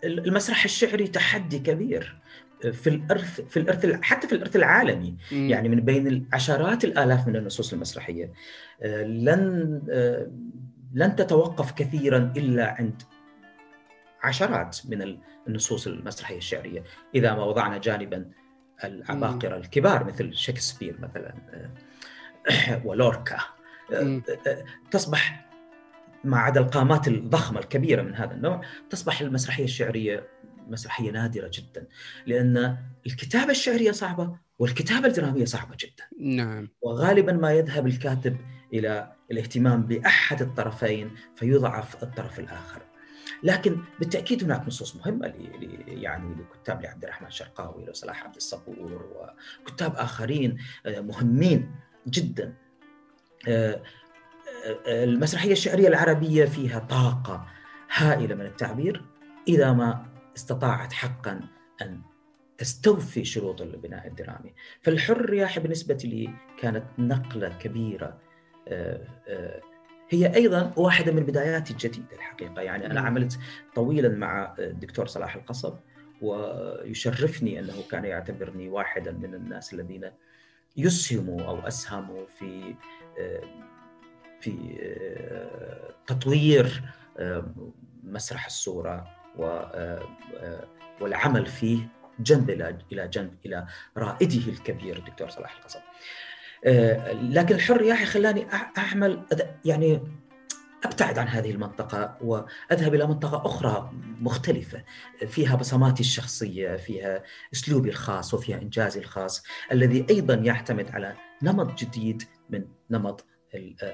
[0.04, 2.22] المسرح الشعري تحدي كبير
[2.72, 5.50] في الأرث في الأرث حتى في الأرث العالمي م.
[5.50, 8.34] يعني من بين عشرات الآلاف من النصوص المسرحية
[8.82, 10.32] آه، لن آه،
[10.94, 13.02] لن تتوقف كثيرا إلا عند
[14.24, 16.84] عشرات من النصوص المسرحية الشعرية
[17.16, 18.32] إذا ما وضعنا جانبا
[18.84, 23.38] العباقرة الكبار مثل شكسبير مثلا آه، ولوركا
[24.92, 25.48] تصبح
[26.24, 30.28] ما عدا القامات الضخمة الكبيرة من هذا النوع تصبح المسرحية الشعرية
[30.68, 31.88] مسرحية نادرة جدا
[32.26, 36.04] لأن الكتابة الشعرية صعبة والكتابة الدرامية صعبة جدا.
[36.20, 36.70] نعم.
[36.82, 38.38] وغالبا ما يذهب الكاتب
[38.74, 42.82] إلى الاهتمام بأحد الطرفين فيضعف الطرف الآخر.
[43.44, 49.28] لكن بالتأكيد هناك نصوص مهمة لي يعني لكتاب لعبد الرحمن الشرقاوي وصلاح عبد الصبور
[49.62, 51.72] وكتاب آخرين آه، مهمين
[52.08, 52.54] جدا.
[53.48, 53.82] آه،
[54.66, 57.48] آه، المسرحية الشعرية العربية فيها طاقة
[57.96, 59.06] هائلة من التعبير
[59.48, 60.06] إذا ما
[60.36, 61.40] استطاعت حقا
[61.82, 62.02] أن
[62.58, 66.30] تستوفي شروط البناء الدرامي فالحر يا بالنسبة لي
[66.60, 68.18] كانت آه، آه،
[70.10, 73.40] هي أيضا واحدة من بداياتي الجديدة الحقيقة يعني أنا عملت
[73.76, 75.74] طويلا مع الدكتور صلاح القصب
[76.22, 80.12] ويشرفني أنه كان يعتبرني واحدا من الناس الذين
[80.78, 82.76] يسهموا أو أسهموا في
[84.42, 84.54] في
[86.08, 86.84] تطوير
[88.04, 89.08] مسرح الصورة
[89.40, 90.68] آه، آه،
[91.02, 91.88] والعمل فيه
[92.20, 92.50] جنب
[92.92, 95.80] إلى جنب إلى رائده الكبير الدكتور صلاح القصب.
[96.66, 98.48] آه، لكن الحر يا أخي خلاني
[98.78, 99.24] اعمل
[99.66, 100.02] يعني
[100.84, 104.84] أبتعد عن هذه المنطقة وأذهب إلى منطقة أخرى مختلفة
[105.28, 112.24] فيها بصماتي الشخصية، فيها أسلوبي الخاص وفيها إنجازي الخاص الذي أيضا يعتمد على نمط جديد
[112.50, 113.26] من نمط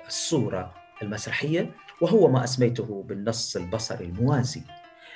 [0.07, 4.61] الصورة المسرحية وهو ما أسميته بالنص البصري الموازي.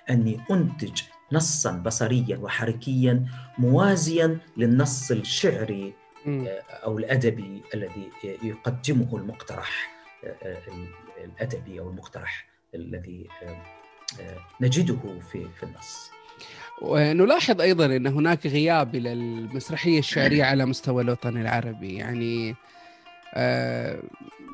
[0.09, 3.25] أني أنتج نصا بصريا وحركيا
[3.57, 6.00] موازيا للنص الشعري آه،
[6.69, 9.91] أو الادبي الذي يقدمه المقترح
[10.23, 10.57] آه، آه،
[11.23, 13.27] الادبي أو المقترح الذي
[14.62, 16.12] نجده في في النص.
[16.81, 22.55] ونلاحظ أيضا أن هناك غياب إلى المسرحية الشعرية على مستوى الوطن العربي يعني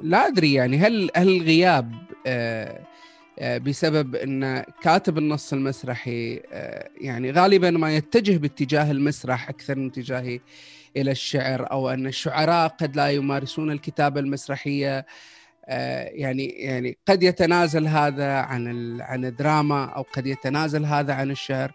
[0.04, 1.94] لا أدري يعني هل هل الغياب
[3.40, 9.88] آه، بسبب أن كاتب النص المسرحي آه، يعني غالبا ما يتجه باتجاه المسرح أكثر من
[9.88, 10.40] اتجاهه
[10.98, 15.06] إلى الشعر أو أن الشعراء قد لا يمارسون الكتابة المسرحية.
[15.70, 21.72] آه، يعني يعني قد يتنازل هذا عن عن الدراما أو قد يتنازل هذا عن الشعر.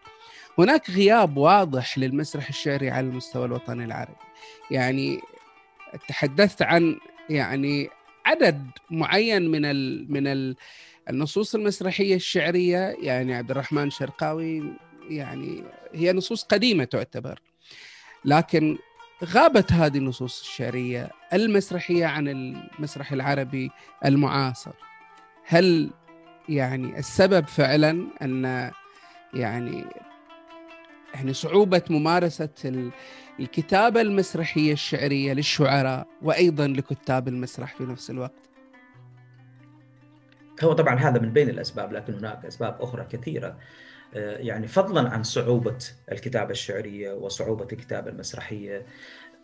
[0.59, 4.17] هناك غياب واضح للمسرح الشعري على المستوى الوطني العربي.
[4.71, 5.21] يعني
[6.09, 6.97] تحدثت عن
[7.31, 7.89] يعني
[8.27, 10.57] عدد معين من ال من ال
[11.11, 12.97] النصوص المسرحية الشعرية.
[13.03, 14.63] يعني عبد الرحمن شرقاوي
[15.09, 17.41] يعني هي نصوص قديمة تعتبر.
[18.25, 18.79] لكن
[19.25, 23.71] غابت هذه النصوص الشعرية المسرحية عن المسرح العربي
[24.05, 24.73] المعاصر.
[25.47, 25.91] هل
[26.49, 28.71] يعني السبب فعلا أن
[29.35, 29.85] يعني
[31.15, 32.49] يعني صعوبة ممارسة
[33.41, 38.51] الكتابة المسرحية الشعرية للشعراء وأيضا لكتاب المسرح في نفس الوقت؟
[40.65, 43.59] هو طبعا هذا من بين الأسباب لكن هناك أسباب أخرى كثيرة.
[44.15, 45.79] يعني فضلا عن صعوبة
[46.13, 48.87] الكتابة الشعرية وصعوبة الكتابة المسرحية.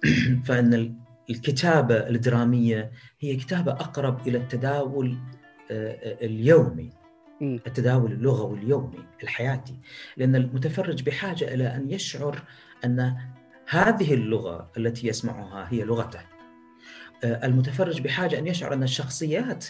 [0.47, 0.95] فإن
[1.31, 5.17] الكتابة الدرامية هي كتابة أقرب إلى التداول
[5.71, 6.91] آه، اليومي
[7.43, 9.75] التداول اللغوي اليومي الحياتي.
[10.17, 12.43] لأن المتفرج بحاجة إلى أن يشعر
[12.85, 13.17] أن
[13.69, 16.21] هذه اللغة التي يسمعها هي لغته.
[17.25, 19.67] آه، المتفرج بحاجة أن يشعر أن الشخصيات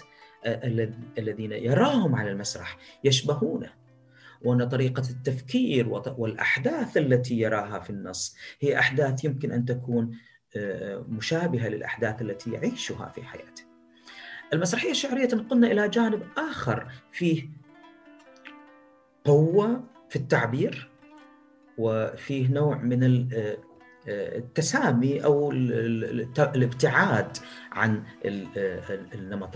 [1.19, 3.71] الذين يراهم على المسرح يشبهونه.
[4.43, 10.19] وأن طريقة التفكير والأحداث التي يراها في النص هي أحداث يمكن أن تكون
[11.09, 13.63] مشابهة للأحداث التي يعيشها في حياته.
[14.53, 17.49] المسرحية الشعرية تنقلنا إلى جانب آخر فيه
[19.25, 20.91] قوة في التعبير
[21.79, 23.29] وفيه نوع من
[24.09, 25.51] التسامي أو
[26.39, 27.37] الابتعاد
[27.73, 28.03] عن
[29.15, 29.51] النمط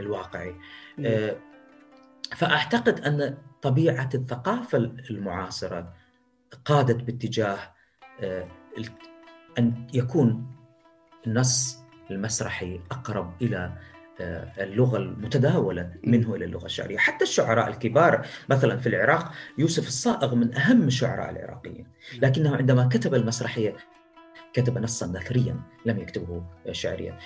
[0.00, 0.54] الواقعي
[2.36, 4.78] فأعتقد أن طبيعة الثقافة
[5.10, 5.92] المعاصرة
[6.64, 7.58] قادت باتجاه
[9.58, 10.46] أن يكون
[11.26, 11.78] النص
[12.10, 13.72] المسرحي أقرب إلى
[14.60, 20.54] اللغة المتداولة منه إلى اللغة الشعرية، حتى الشعراء الكبار مثلا في العراق يوسف الصائغ من
[20.54, 21.86] أهم الشعراء العراقيين،
[22.22, 23.76] لكنه عندما كتب المسرحية
[24.52, 27.18] كتب نصا نثريا لم يكتبه شعريا.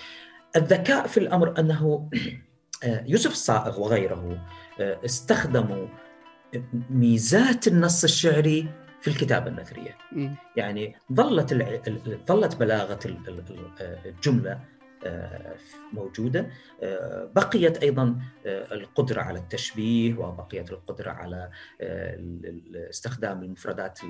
[0.57, 2.11] الذكاء في الأمر أنه
[3.13, 4.47] يوسف الصائغ وغيره
[4.81, 5.87] استخدموا
[6.91, 8.69] ميزات النص الشعري
[9.01, 9.99] في الكتابة النثرية.
[10.57, 11.55] يعني ظلت
[12.29, 12.99] ظلت بلاغة
[14.07, 14.61] الجملة
[15.93, 16.51] موجودة.
[17.35, 21.51] بقيت أيضا القدرة على التشبيه وبقيت القدرة على
[22.91, 24.01] استخدام المفردات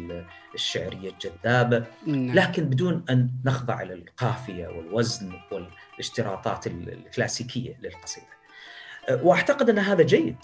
[0.54, 1.84] الشعرية الجذابة.
[2.06, 2.34] نعم.
[2.34, 8.26] لكن بدون أن نخضع للقافية والوزن والاشتراطات الكلاسيكية للقصيدة.
[9.22, 10.36] وأعتقد أن هذا جيد.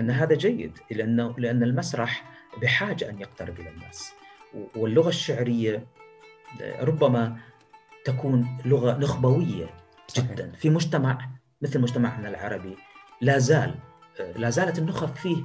[0.00, 2.24] أن هذا جيد لأنه لأن المسرح
[2.62, 4.12] بحاجة أن يقترب إلى الناس.
[4.76, 5.86] واللغة الشعرية
[6.80, 7.36] ربما
[8.04, 9.66] تكون لغة نخبوية
[10.16, 10.52] جدا.
[10.52, 11.30] في مجتمع
[11.62, 12.76] مثل مجتمعنا العربي
[13.20, 13.74] لا زال
[14.36, 15.44] لا زالت النخب فيه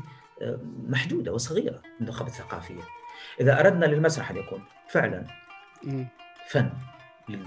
[0.88, 2.82] محدودة وصغيرة النخب الثقافية.
[3.42, 5.26] إذا أردنا للمسرح أن يكون فعلا
[6.48, 6.74] فن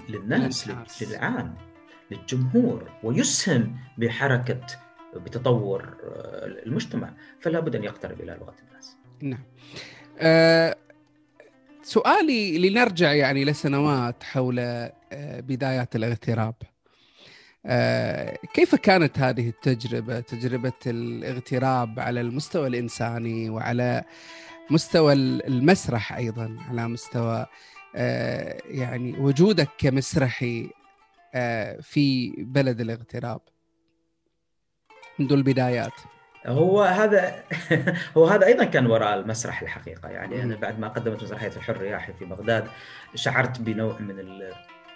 [0.09, 1.55] للناس للعام
[2.11, 4.65] للجمهور ويسهم بحركة
[5.17, 5.97] بتطور
[6.65, 8.95] المجتمع فلا بد أن يقترب إلى لغة الناس.
[9.21, 9.43] نعم.
[10.19, 10.75] أه
[11.83, 14.89] سؤالي لنرجع يعني لسنوات حول
[15.21, 16.55] بدايات الاغتراب.
[17.65, 24.03] أه كيف كانت هذه التجربة؟ تجربة الاغتراب على المستوى الإنساني وعلى
[24.69, 27.45] مستوى المسرح أيضا على مستوى
[27.95, 30.69] أه يعني وجودك كمسرحي
[31.81, 33.41] في بلد الاغتراب.
[35.19, 35.93] منذ البدايات.
[36.45, 37.43] هو هذا
[38.17, 40.09] هو هذا أيضا كان وراء المسرح الحقيقة.
[40.09, 42.67] يعني أنا بعد ما قدمت مسرحية الحر الرياحي في بغداد
[43.15, 44.15] شعرت بنوع من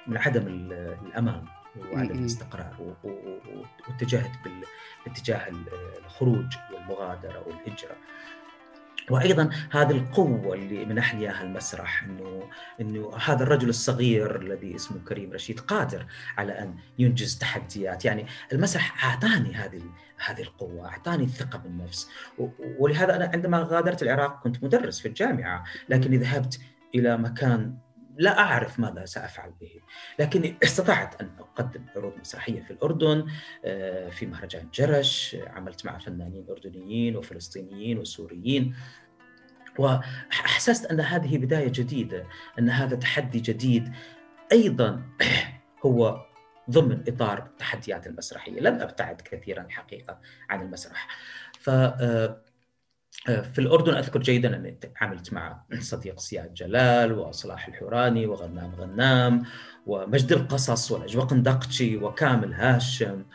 [0.08, 0.47] من عدم
[1.05, 1.45] الأمان
[1.93, 2.95] وعدم الاستقرار
[3.88, 4.32] واتجهت
[5.05, 5.51] باتجاه
[6.05, 7.95] الخروج والمغادرة والهجرة.
[9.10, 12.43] وأيضا هذه القوة اللي منحني اياها المسرح انه
[12.82, 16.06] إنه هذا الرجل الصغير الذي اسمه كريم رشيد قادر
[16.38, 18.06] على أن ينجز تحديات.
[18.06, 19.82] يعني المسرح أعطاني هذه
[20.26, 22.10] هذه القوة أعطاني الثقة بالنفس.
[22.80, 26.60] ولهذا أنا عندما غادرت العراق كنت مدرس في الجامعة لكني ذهبت
[26.95, 27.76] إلى مكان
[28.19, 29.82] لا أعرف ماذا سأفعل به،
[30.19, 33.27] لكني استطعت أن أقدم عروض مسرحية في الأردن
[34.12, 38.75] في مهرجان جرش، عملت مع فنانين أردنيين وفلسطينيين وسوريين.
[39.77, 42.25] وأحسست أن هذه بداية جديدة،
[42.60, 43.91] أن هذا تحدي جديد.
[44.51, 45.03] أيضا
[45.86, 46.25] هو
[46.69, 51.08] ضمن إطار التحديات المسرحية، لم أبتعد كثيرا الحقيقة عن المسرح.
[51.60, 51.69] ف
[53.26, 59.43] في الأردن أذكر جيدا أني عملت مع صديق سياد جلال وصلاح الحوراني وغنام غنام
[59.86, 63.26] ومجد القصص ونجوى قندقتشي وكامل هاشم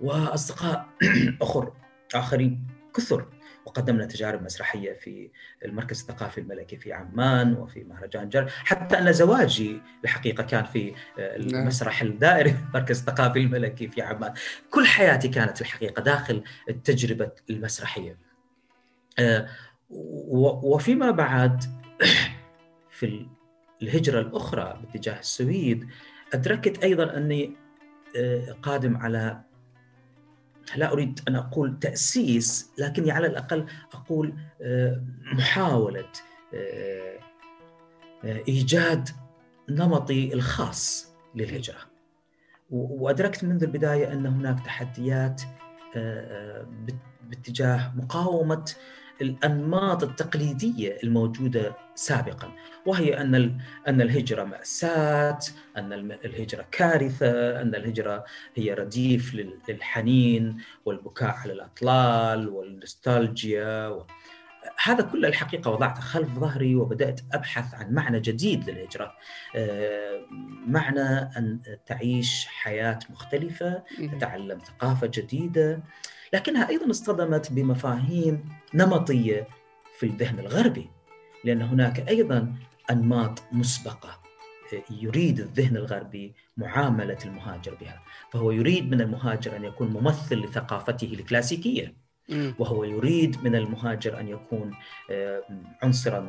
[0.00, 0.88] وأصدقاء
[1.42, 1.72] أخر
[2.14, 3.26] آخرين كثر.
[3.66, 5.30] وقدمنا تجارب مسرحية في
[5.64, 8.48] المركز الثقافي الملكي في عمان وفي مهرجان جر.
[8.48, 14.34] حتى أن زواجي الحقيقة كان في المسرح الدائري في المركز الثقافي الملكي في عمان.
[14.70, 18.33] كل حياتي كانت الحقيقة داخل التجربة المسرحية.
[20.62, 21.64] وفيما بعد
[22.98, 23.26] في
[23.82, 25.88] الهجرة الأخرى باتجاه السويد
[26.34, 27.56] أدركت أيضا أني
[28.62, 29.40] قادم على
[30.76, 34.34] لا أريد أن أقول تأسيس لكني على الأقل أقول
[35.32, 36.08] محاولة
[38.24, 39.08] إيجاد
[39.68, 41.80] نمطي الخاص للهجرة.
[42.70, 45.42] وأدركت منذ البداية أن هناك تحديات
[47.22, 48.74] باتجاه مقاومة
[49.20, 52.52] الأنماط التقليدية الموجودة سابقا
[52.86, 53.34] وهي أن
[53.88, 55.38] أن الهجرة مأساة،
[55.76, 55.92] أن
[56.24, 59.34] الهجرة كارثة، أن الهجرة هي رديف
[59.68, 64.06] للحنين والبكاء على الأطلال والنوستالجيا و...
[64.84, 69.12] هذا كله الحقيقة وضعته خلف ظهري وبدأت أبحث عن معنى جديد للهجرة.
[70.66, 71.00] معنى
[71.36, 75.82] أن تعيش حياة مختلفة تتعلم ثقافة جديدة
[76.34, 79.46] لكنها أيضا اصطدمت بمفاهيم نمطية
[79.98, 80.90] في الذهن الغربي
[81.44, 82.54] لأن هناك أيضا
[82.90, 84.20] أنماط مسبقة
[84.90, 91.94] يريد الذهن الغربي معاملة المهاجر بها، فهو يريد من المهاجر أن يكون ممثل لثقافته الكلاسيكية.
[92.58, 94.74] وهو يريد من المهاجر أن يكون
[95.10, 95.42] آه،
[95.82, 96.20] عنصرا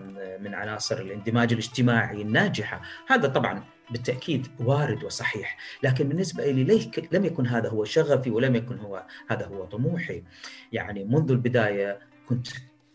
[0.41, 7.47] من عناصر الإندماج الاجتماعي الناجحة، هذا طبعا بالتأكيد وارد وصحيح، لكن بالنسبة لي لم يكن
[7.47, 10.23] هذا هو شغفي ولم يكن هو هذا هو طموحي.
[10.71, 12.47] يعني منذ البداية كنت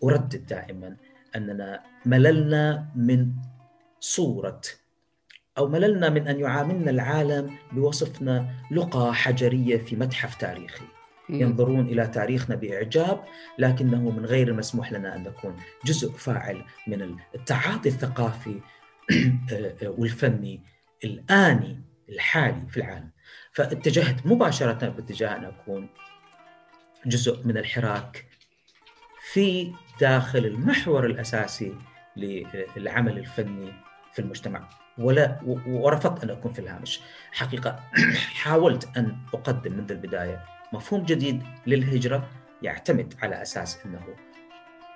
[0.04, 0.96] أردد دائما
[1.36, 3.32] أننا مللنا من
[4.00, 4.60] صورة
[5.58, 10.84] أو مللنا من أن يعاملنا العالم بوصفنا لقى حجرية في متحف تاريخي.
[11.30, 13.24] ينظرون إلى تاريخنا بإعجاب
[13.58, 18.60] لكنه من غير المسموح لنا أن نكون جزء فاعل من التعاطي الثقافي
[19.98, 20.60] والفني
[21.04, 23.10] الآني الحالي في العالم.
[23.52, 25.88] فاتجهت مباشرة باتجاه أن أكون
[27.06, 28.26] جزء من الحراك
[29.32, 31.74] في داخل المحور الأساسي
[32.16, 33.72] للعمل الفني
[34.12, 34.68] في المجتمع.
[34.98, 37.00] ولا ورفضت أن أكون في الهامش.
[37.32, 37.80] حقيقة
[38.42, 42.28] حاولت أن أقدم منذ البداية مفهوم جديد للهجرة
[42.62, 44.16] يعتمد على أساس أنه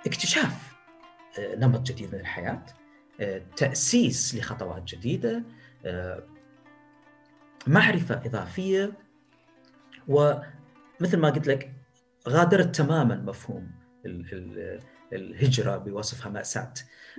[0.06, 0.74] اكتشاف
[1.38, 2.62] آه، نمط جديد من الحياة
[3.20, 5.42] آه، تأسيس لخطوات جديدة
[7.66, 8.92] معرفة إضافية
[10.08, 11.72] ومثل ما قلت لك
[12.28, 13.70] غادرت تماما مفهوم
[15.12, 16.74] الهجرة بوصفها مأساة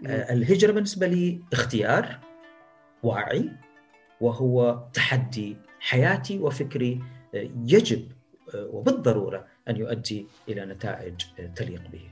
[0.05, 2.19] الهجرة بالنسبة لي اختيار
[3.03, 3.51] واعي
[4.21, 7.03] وهو تحدي حياتي وفكري
[7.65, 8.11] يجب
[8.55, 11.15] وبالضرورة أن يؤدي إلى نتائج
[11.55, 12.09] تليق به.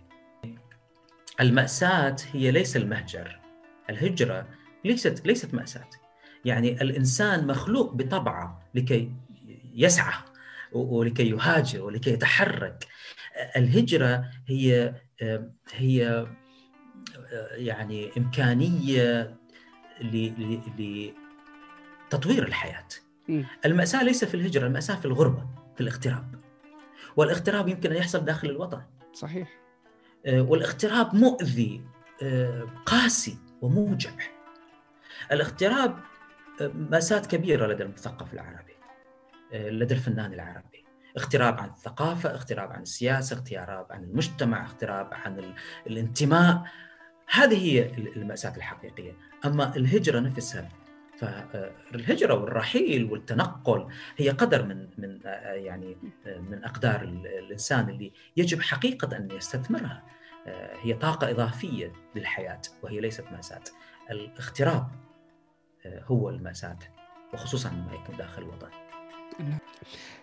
[1.41, 3.39] المأساة هي ليس المهجر.
[3.89, 4.47] الهجرة
[4.86, 5.89] ليست ليست مأساة.
[6.45, 9.11] يعني الإنسان مخلوق بطبعه لكي
[9.73, 10.13] يسعى
[10.71, 12.87] ولكي يهاجر ولكي يتحرك.
[13.57, 14.95] الهجرة هي
[15.73, 16.27] هي
[17.51, 19.37] يعني إمكانية
[22.11, 22.87] لتطوير الحياة.
[23.65, 25.63] المأساة ليس في الهجرة، المأساة في الغربة.
[25.75, 26.35] في الاغتراب
[27.15, 28.81] والاغتراب يمكن أن يحصل داخل الوطن
[29.13, 29.59] صحيح
[30.25, 31.81] آه، والاغتراب مؤذي
[32.23, 34.11] آه، قاسي وموجع
[35.31, 35.99] الاغتراب
[36.62, 38.74] مأساة كبيرة لدى المثقف العربي
[39.54, 40.86] لدى الفنان العربي.
[41.18, 45.54] اغتراب عن الثقافة اغتراب عن السياسة اغتراب عن المجتمع اغتراب عن
[45.88, 46.64] الانتماء.
[47.30, 49.18] هذه هي المأساة الحقيقية.
[49.45, 50.70] أما الهجرة نفسها
[51.18, 53.88] فالهجرة والرحيل والتنقل
[54.18, 60.04] هي قدر من من يعني من أقدار الإنسان اللي يجب حقيقة أن يستثمرها.
[60.82, 63.64] هي طاقة إضافية للحياة وهي ليست مأساة.
[64.12, 64.88] الاغتراب
[65.86, 66.77] هو المأساة
[67.34, 68.67] وخصوصا ما يكون داخل الوطن.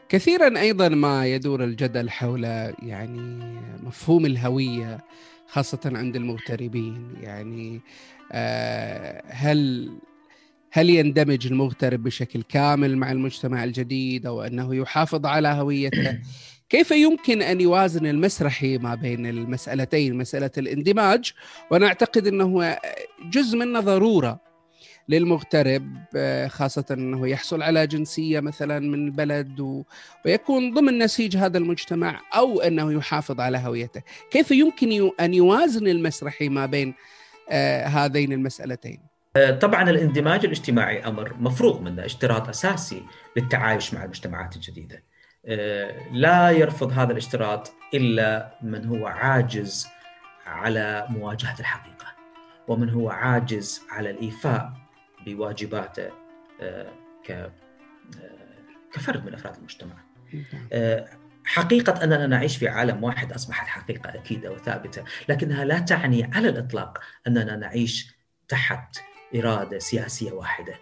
[0.09, 2.45] كثيرا أيضا ما يدور الجدل حول
[2.83, 4.99] يعني مفهوم الهوية
[5.47, 7.15] خاصة عند المغتربين.
[7.21, 7.81] يعني
[8.33, 9.91] آه، هل
[10.73, 16.19] هل يندمج المغترب بشكل كامل مع المجتمع الجديد أو أنه يحافظ على هويته؟
[16.71, 21.33] كيف يمكن أن يوازن المسرحي ما بين المسألتين؟ مسألة الاندماج
[21.71, 22.77] وأنا أعتقد أنه
[23.33, 24.50] جزء منه ضرورة
[25.09, 25.97] للمغترب
[26.49, 29.85] خاصة أنه يحصل على جنسية مثلا من البلد
[30.25, 36.49] ويكون ضمن نسيج هذا المجتمع أو أنه يحافظ على هويته كيف يمكن أن يوازن المسرحي
[36.49, 36.95] ما بين
[37.51, 39.01] آه، هذين المسألتين
[39.37, 43.03] آه، طبعا الاندماج الاجتماعي أمر مفروغ منه اشتراط أساسي
[43.37, 45.05] للتعايش مع المجتمعات الجديدة.
[45.47, 49.87] آه، لا يرفض هذا الاشتراط إلا من هو عاجز
[50.47, 52.07] على مواجهة الحقيقة
[52.69, 54.73] ومن هو عاجز على الإيفاء
[55.27, 56.11] بواجباته
[56.61, 56.93] آه،
[57.29, 57.53] ك
[58.93, 59.95] كفرد من أفراد المجتمع.
[61.45, 66.99] حقيقة أننا نعيش في عالم واحد أصبحت حقيقة أكيدة وثابتة لكنها لا تعني على الإطلاق
[67.27, 68.15] أننا نعيش
[68.49, 68.97] تحت
[69.37, 70.75] إرادة سياسية واحدة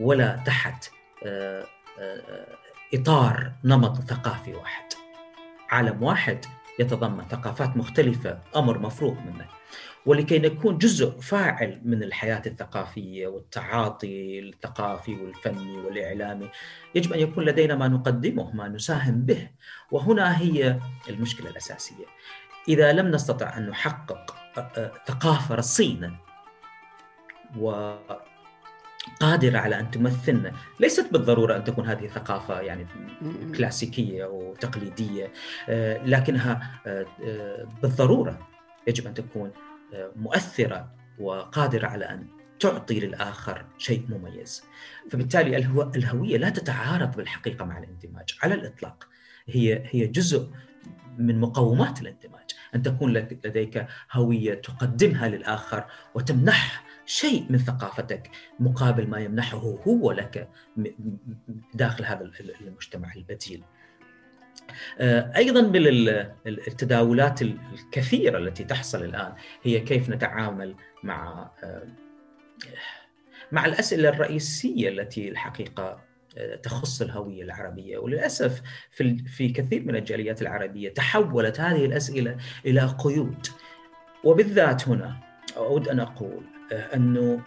[0.00, 0.90] ولا تحت
[1.26, 1.66] آه،
[1.98, 2.46] آه،
[2.94, 4.84] إطار نمط ثقافي واحد.
[5.70, 6.44] عالم واحد
[6.78, 9.46] يتضمن ثقافات مختلفة أمر مفروغ منه.
[10.06, 16.48] ولكي نكون جزء فاعل من الحياة الثقافية والتعاطي الثقافي والفني والإعلامي.
[16.94, 19.48] يجب أن يكون لدينا ما نقدمه ما نساهم به
[19.90, 20.78] وهنا هي
[21.08, 22.04] المشكلة الأساسية.
[22.68, 26.16] إذا لم نستطع أن نحقق آه، ثقافة رصينة
[27.58, 28.18] وقادرة
[29.58, 32.86] على أن تمثلنا ليست بالضرورة أن تكون هذه ثقافة يعني
[33.56, 35.32] كلاسيكية أو تقليدية
[35.68, 36.80] آه، لكنها
[37.82, 38.48] بالضرورة
[38.86, 39.52] يجب أن تكون
[40.16, 42.26] مؤثرة وقادرة على أن
[42.60, 44.64] تعطي للآخر شيء مميز.
[45.10, 45.56] فبالتالي
[45.96, 49.08] الهوية لا تتعارض بالحقيقة مع الإندماج على الإطلاق.
[49.46, 50.50] هي هي جزء
[51.18, 52.50] من مقومات الإندماج.
[52.74, 55.84] أن تكون لديك هوية تقدمها للآخر
[56.14, 58.30] وتمنح شيء من ثقافتك
[58.60, 60.48] مقابل ما يمنحه هو لك
[61.74, 62.30] داخل هذا
[62.60, 63.62] المجتمع البديل.
[64.98, 65.86] آه، أيضا من
[66.46, 69.32] التداولات الكثيرة التي تحصل الآن
[69.62, 71.82] هي كيف نتعامل مع آه،
[73.52, 76.04] مع الأسئلة الرئيسية التي الحقيقة
[76.38, 77.98] آه، تخص الهوية العربية.
[77.98, 82.36] وللأسف في في كثير من الجاليات العربية تحولت هذه الأسئلة
[82.66, 83.46] إلى قيود.
[84.24, 85.20] وبالذات هنا
[85.56, 87.42] أود أن أقول أنه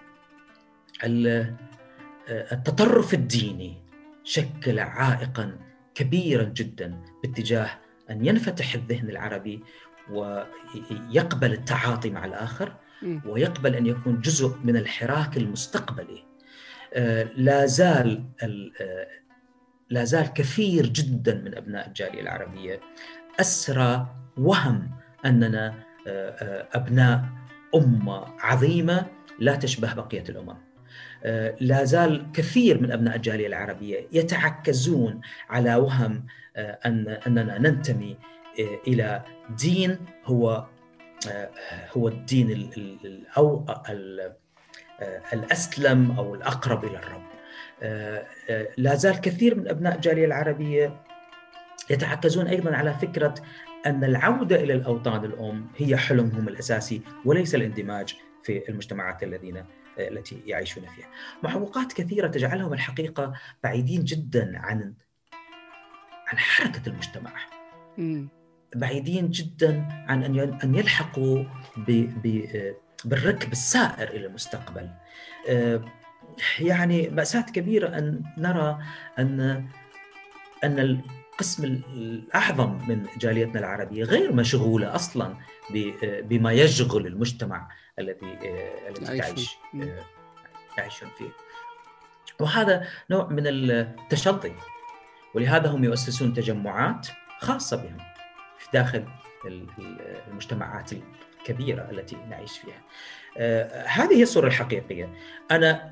[2.52, 3.78] التطرف الديني
[4.24, 5.67] شكل عائقا
[5.98, 7.70] كبيرا جدا باتجاه
[8.10, 9.64] أن ينفتح الذهن العربي
[10.10, 12.74] ويقبل التعاطي مع الآخر
[13.26, 16.24] ويقبل أن يكون جزء من الحراك المستقبلي.
[16.94, 19.08] آه، لا زال آه،
[19.90, 22.80] لا زال كثير جدا من أبناء الجالية العربية
[23.40, 24.92] أسرى وهم
[25.26, 27.26] أننا آه، أبناء
[27.76, 29.06] أمة عظيمة
[29.40, 30.67] لا تشبه بقية الأمم.
[31.60, 38.18] لا زال كثير من أبناء الجالية العربية يتعكزون على وهم آه، ان أننا ننتمي
[38.60, 39.24] آه، إلى
[39.58, 40.66] دين هو
[41.98, 42.70] هو الدين
[43.38, 43.66] أو
[45.34, 47.28] الأسلم أو الأقرب إلى الرب.
[48.78, 51.02] لا زال كثير من أبناء الجالية العربية
[51.90, 53.36] يتعكزون أيضا على فكرة
[53.86, 59.64] أن العودة إلى الأوطان الأم هي حلمهم الأساسي وليس الاندماج في المجتمعات الذين
[60.00, 61.08] التي يعيشون فيها.
[61.44, 63.34] معوقات كثيرة تجعلهم الحقيقة
[63.64, 64.94] بعيدين جدا عن
[66.28, 67.32] عن حركة المجتمع.
[68.76, 71.44] بعيدين جدا عن أن أن يلحقوا
[71.78, 71.92] ب
[72.24, 72.48] ب
[73.06, 74.90] بالركب السائر إلى المستقبل.
[75.50, 75.86] آه،
[76.60, 78.80] يعني مأساة كبيرة أن نرى
[79.20, 79.68] أن
[80.64, 85.36] أن القسم الأعظم من جاليتنا العربية غير مشغولة أصلا
[86.22, 90.06] بما يشغل المجتمع الذي آه، الذي تعيش آه،
[90.78, 91.30] يعيشون فيه.
[92.40, 94.54] وهذا نوع من التشظي
[95.36, 97.08] ولهذا هم يؤسسون تجمعات
[97.40, 97.98] خاصة بهم
[98.58, 99.06] في داخل
[100.28, 102.82] المجتمعات الكبيرة التي نعيش فيها.
[103.38, 105.14] آه، هذه هي الصورة الحقيقية.
[105.52, 105.92] أنا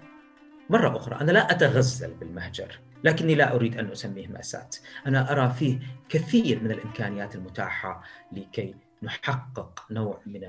[0.69, 4.69] مرة أخرى أنا لا أتغزل بالمهجر لكني لا أريد أن أسميه مأساة
[5.07, 10.41] أنا أرى فيه كثير من الإمكانيات المتاحة لكي نحقق نوع من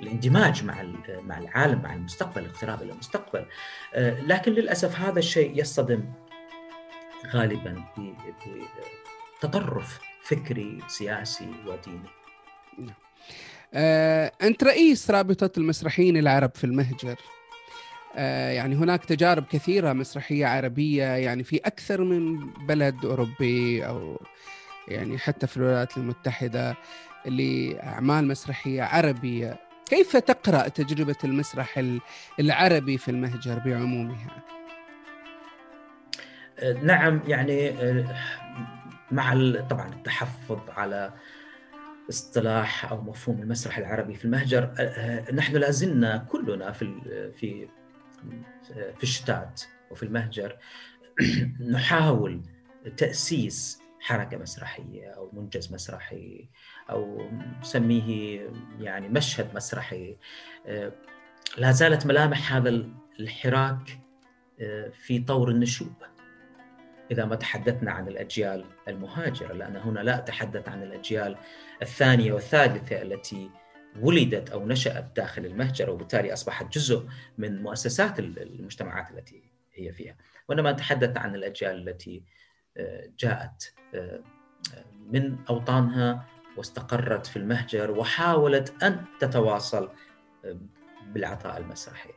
[0.00, 3.46] الاندماج مع مع العالم مع المستقبل الاقتراب إلى المستقبل.
[3.94, 6.04] آه، لكن للأسف هذا الشيء يصطدم
[7.26, 7.84] غالبا
[9.38, 12.08] بتطرف فكري سياسي وديني.
[13.74, 17.16] آه، أنت رئيس رابطة المسرحيين العرب في المهجر.
[18.16, 24.20] آه، يعني هناك تجارب كثيرة مسرحية عربية يعني في أكثر من بلد أوروبي أو
[24.88, 26.76] يعني حتى في الولايات المتحدة.
[27.26, 29.56] لأعمال مسرحية عربية
[29.86, 31.82] كيف تقرأ تجربة المسرح
[32.40, 34.44] العربي في المهجر بعمومها؟
[36.82, 37.74] نعم يعني
[39.10, 39.34] مع
[39.70, 41.12] طبعا التحفظ على
[42.10, 44.74] اصطلاح أو مفهوم المسرح العربي في المهجر
[45.32, 47.00] نحن لازلنا كلنا في
[47.38, 47.68] في
[48.96, 50.56] في الشتات وفي المهجر
[51.60, 52.42] نحاول
[52.96, 56.48] تأسيس حركة مسرحية أو منجز مسرحي
[56.90, 57.28] أو
[57.60, 60.16] نسميه يعني مشهد مسرحي.
[60.66, 60.92] آه،
[61.58, 62.84] لا زالت ملامح هذا
[63.20, 63.98] الحراك
[64.60, 65.92] آه، في طور النشوء
[67.10, 71.36] إذا ما تحدثنا عن الأجيال المهاجرة لأن هنا لا أتحدث عن الأجيال
[71.82, 73.50] الثانية والثالثة التي
[74.00, 77.08] ولدت أو نشأت داخل المهجر وبالتالي أصبحت جزء
[77.38, 80.16] من مؤسسات المجتمعات التي هي فيها.
[80.48, 82.22] وإنما اتحدث عن الأجيال التي
[82.76, 83.74] آه، جاءت
[85.10, 86.26] من أوطانها
[86.56, 89.90] واستقرت في المهجر وحاولت أن تتواصل
[91.06, 92.10] بالعطاء المسرحي.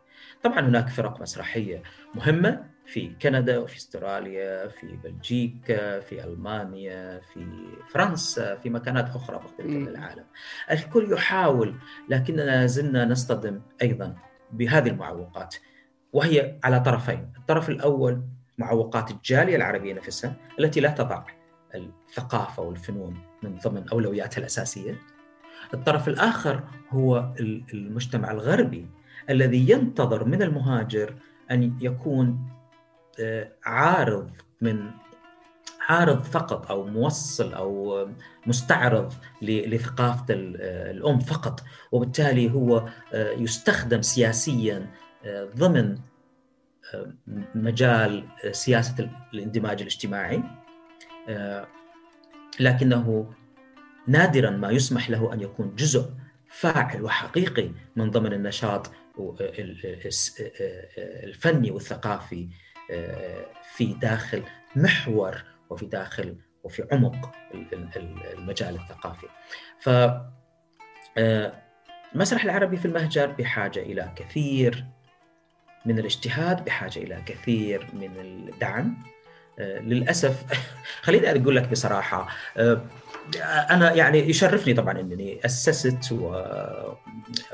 [0.43, 1.83] طبعا هناك فرق مسرحية
[2.15, 7.47] مهمة في كندا وفي استراليا في بلجيكا في ألمانيا في
[7.89, 10.25] فرنسا في مكانات أخرى مختلفه من العالم.
[10.71, 11.75] الكل يحاول
[12.09, 14.15] لكننا زلنا نصطدم أيضا
[14.51, 15.55] بهذه المعوقات
[16.13, 18.23] وهي على طرفين، الطرف الأول
[18.57, 21.23] معوقات الجالية العربية نفسها التي لا تضع
[21.75, 24.95] الثقافة والفنون من ضمن اولوياتها الأساسية.
[25.73, 27.33] الطرف الآخر هو
[27.73, 28.87] المجتمع الغربي
[29.29, 31.15] الذي ينتظر من المهاجر
[31.51, 32.49] أن يكون
[33.19, 34.31] آه، عارض
[34.61, 34.91] من
[35.89, 38.07] عارض فقط أو موصل أو
[38.47, 44.89] مستعرض لثقافة الأم فقط وبالتالي هو آه، يستخدم سياسيا
[45.25, 45.97] آه، ضمن
[47.55, 50.43] مجال سياسة الاندماج الاجتماعي
[52.59, 53.33] لكنه
[54.07, 56.09] نادرا ما يسمح له أن يكون جزء
[56.49, 58.91] فاعل وحقيقي من ضمن النشاط
[61.23, 62.49] الفني والثقافي
[63.75, 64.43] في داخل
[64.75, 67.31] محور وفي داخل وفي عمق
[68.37, 69.27] المجال الثقافي.
[69.79, 69.89] ف
[72.15, 74.85] المسرح العربي في المهجر بحاجة إلى كثير
[75.85, 78.97] من الاجتهاد بحاجة إلى كثير من الدعم.
[79.59, 80.43] للأسف
[81.05, 82.27] خليني أقول لك بصراحة
[83.45, 86.11] أنا يعني يشرفني طبعا إنني أسست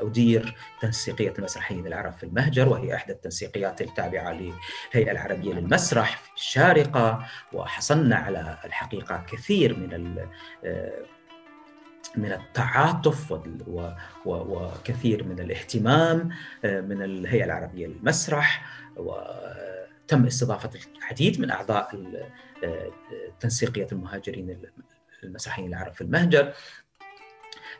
[0.00, 7.26] وادير تنسيقية المسرحيين العرب في المهجر وهي إحدى التنسيقيات التابعة للهيئه العربية للمسرح في الشارقة
[7.52, 10.16] وحصلنا على الحقيقة كثير من
[12.16, 13.40] من التعاطف
[14.26, 16.28] وكثير من الاهتمام
[16.64, 18.64] من الهيئة العربية للمسرح
[20.04, 22.00] وتم استضافة العديد من أعضاء
[23.40, 24.60] تنسيقية المهاجرين
[25.24, 26.52] المسرحيين العرب في المهجر.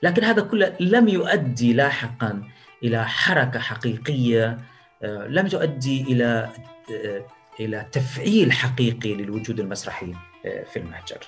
[0.03, 2.49] لكن هذا كله لم يؤدي لاحقا
[2.83, 4.59] إلى حركة حقيقية
[5.03, 6.51] آه، لم تؤدي إلى
[6.93, 7.27] آه،
[7.61, 10.15] إلى تفعيل حقيقي للوجود المسرحي
[10.47, 11.19] آه، في المهجر.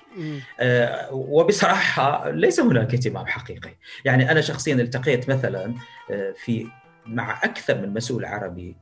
[1.12, 3.76] وبصراحة ليس هناك اهتمام حقيقي.
[4.04, 5.74] يعني أنا شخصيا التقيت مثلا
[6.36, 6.66] في
[7.06, 8.76] مع أكثر من مسؤول عربي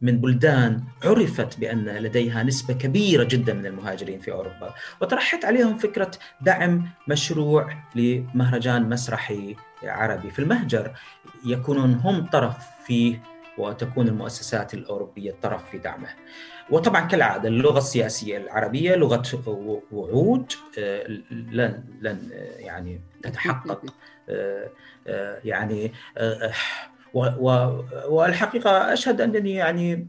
[0.00, 6.10] من بلدان عرفت بأن لديها نسبة كبيرة جدا من المهاجرين في أوروبا وطرحت عليهم فكرة
[6.40, 10.92] دعم مشروع لمهرجان مسرحي عربي في المهجر
[11.44, 13.22] يكونون هم طرف فيه
[13.58, 16.08] وتكون المؤسسات الأوروبية طرف في دعمه.
[16.70, 19.22] وطبعا كالعادة اللغة السياسية العربية لغة
[19.92, 23.84] وعود آه، لن لن يعني تتحقق
[26.18, 26.52] آه،
[28.08, 30.08] والحقيقة أشهد أنني يعني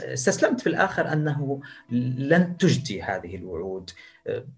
[0.00, 3.90] استسلمت في الآخر أنه لن تجدي هذه الوعود.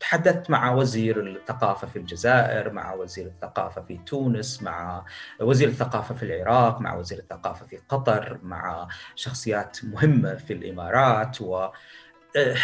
[0.00, 5.04] تحدثت مع وزير الثقافة في الجزائر مع وزير الثقافة في تونس مع
[5.40, 11.40] وزير الثقافة في العراق مع وزير الثقافة في قطر مع شخصيات مهمة في الإمارات.
[11.40, 11.68] و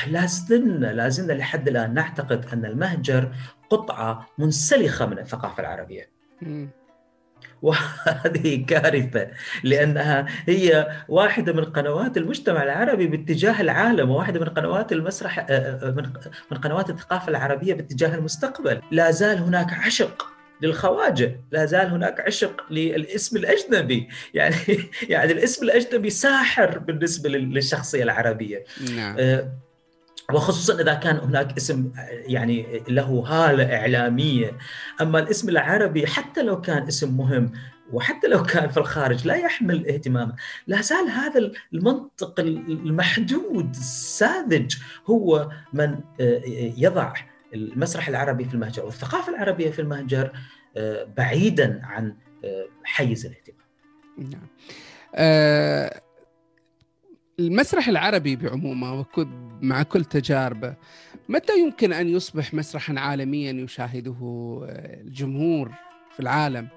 [0.07, 3.35] لا زلنا لا زلنا لحد الآن نعتقد أن المهجر
[3.71, 6.11] قطعة منسلخة من الثقافة العربية.
[7.63, 9.29] وهذه كارثة
[9.65, 16.13] لأنها هي واحدة من قنوات المجتمع العربي باتجاه العالم وواحدة من قنوات المسرح آه، آه،
[16.51, 18.81] من قنوات الثقافة العربية باتجاه المستقبل.
[18.91, 20.27] لا زال هناك عشق
[20.63, 24.09] للخواجة لا زال هناك عشق للاسم الأجنبي.
[24.35, 24.57] يعني
[25.09, 28.65] يعني الاسم الأجنبي ساحر بالنسبة للشخصية العربية.
[28.97, 29.17] نعم.
[30.33, 34.59] وخصوصا إذا كان هناك اسم يعني له هالة إعلامية.
[35.01, 37.53] أما الاسم العربي حتى لو كان اسم مهم
[37.93, 44.77] وحتى لو كان في الخارج لا يحمل اهتماما لا زال هذا المنطق المحدود الساذج
[45.07, 46.43] هو من آه،
[46.77, 47.15] يضع
[47.55, 50.33] المسرح العربي في المهجر والثقافة العربية في المهجر
[50.77, 53.59] آه، بعيدا عن آه، حيز الاهتمام.
[54.19, 54.49] نعم.
[57.39, 59.01] المسرح العربي بعمومه
[59.63, 60.75] مع كل تجاربه.
[61.29, 64.17] متى يمكن أن يصبح مسرحا عالميا يشاهده
[65.05, 65.73] الجمهور
[66.15, 66.69] في العالم؟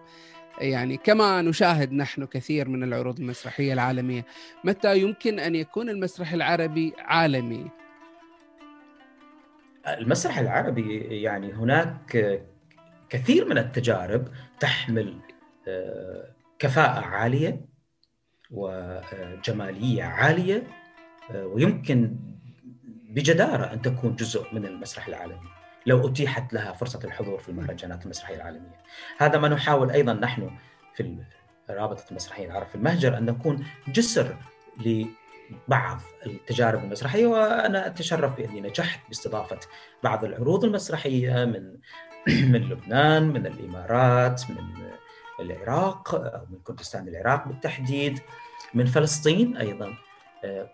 [0.60, 4.26] يعني كما نشاهد نحن كثير من العروض المسرحية العالمية
[4.64, 7.68] متى يمكن أن يكون المسرح العربي عالمي؟
[9.88, 12.42] المسرح العربي يعني هناك
[13.10, 14.28] كثير من التجارب
[14.60, 15.20] تحمل
[15.68, 17.66] آه، كفاءة عالية
[18.52, 20.68] وجمالية عالية
[21.32, 22.31] آه، ويمكن
[23.12, 25.50] بجدارة أن تكون جزء من المسرح العالمي
[25.86, 28.82] لو أتيحت لها فرصة الحضور في المهرجانات المسرحية العالمية.
[29.18, 30.52] هذا ما نحاول أيضا نحن
[30.96, 31.18] في
[31.70, 34.38] رابطة المسرحيين العرب في المهجر أن نكون جسر
[34.86, 39.60] لبعض التجارب المسرحية وأنا أتشرف بأني نجحت باستضافة
[40.04, 41.78] بعض العروض المسرحية من
[42.52, 44.58] من لبنان، من الإمارات، من
[45.40, 48.20] العراق أو من كردستان العراق بالتحديد
[48.74, 49.94] من فلسطين أيضا
[50.44, 50.70] آه،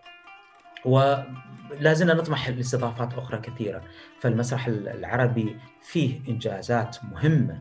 [0.84, 3.82] ولا زلنا نطمح لاستضافات أخرى كثيرة.
[4.20, 7.58] فالمسرح العربي فيه إنجازات مهمة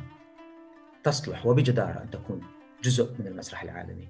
[1.04, 2.42] تصلح وبجدارة أن تكون
[2.84, 4.08] جزء من المسرح العالمي.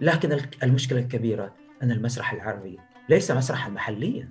[0.00, 2.78] لكن المشكلة الكبيرة أن المسرح العربي
[3.08, 4.28] ليس مسرحا محليا.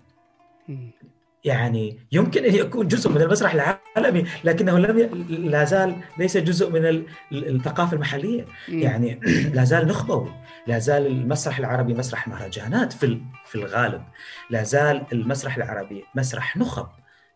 [1.44, 5.04] يعني يمكن أن يكون جزء من المسرح العالمي لكنه لم ي...
[5.30, 8.46] لا زال ليس جزء من الثقافة المحلية.
[8.68, 9.20] يعني
[9.56, 10.34] لا زال نخبوي
[10.68, 14.04] لا زال المسرح العربي مسرح مهرجانات في في الغالب.
[14.50, 16.88] لا زال المسرح العربي مسرح نخب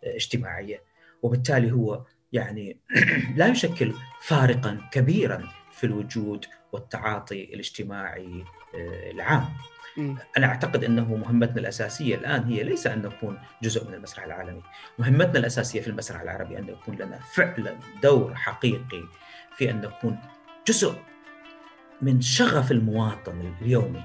[0.03, 0.83] اجتماعية.
[1.21, 2.03] وبالتالي هو
[2.33, 2.79] يعني
[3.37, 8.43] لا يشكل فارقا كبيرا في الوجود والتعاطي الاجتماعي
[8.75, 9.45] آه، العام.
[10.37, 14.61] أنا أعتقد أنه مهمتنا الأساسية الآن هي ليس أن نكون جزء من المسرح العالمي،
[14.99, 19.03] مهمتنا الأساسية في المسرح العربي أن يكون لنا فعلا دور حقيقي
[19.57, 20.19] في أن نكون
[20.67, 20.95] جزء
[22.01, 24.03] من شغف المواطن اليومي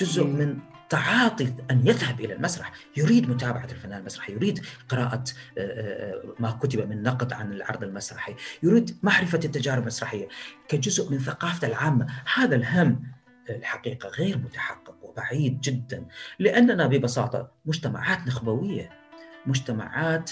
[0.00, 0.24] جزء.
[0.24, 0.58] من
[0.88, 5.24] تعاطي أن يذهب إلى المسرح، يريد متابعة الفنان المسرحي، يريد قراءة
[5.58, 10.28] آه، آه، ما كتب من نقد عن العرض المسرحي، يريد معرفة التجارب المسرحية.
[10.68, 13.02] كجزء من ثقافته العامة، هذا الهم
[13.50, 16.04] الحقيقة غير متحقق وبعيد جدا،
[16.38, 18.90] لأننا ببساطة مجتمعات نخبوية،
[19.46, 20.30] مجتمعات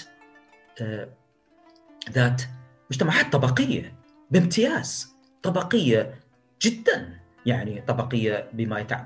[0.81, 1.09] آه،
[2.11, 2.41] ذات
[2.91, 3.93] مجتمعات طبقية
[4.31, 6.13] بامتياز، طبقية
[6.61, 7.17] جدا.
[7.45, 9.03] يعني طبقية بما, يتع...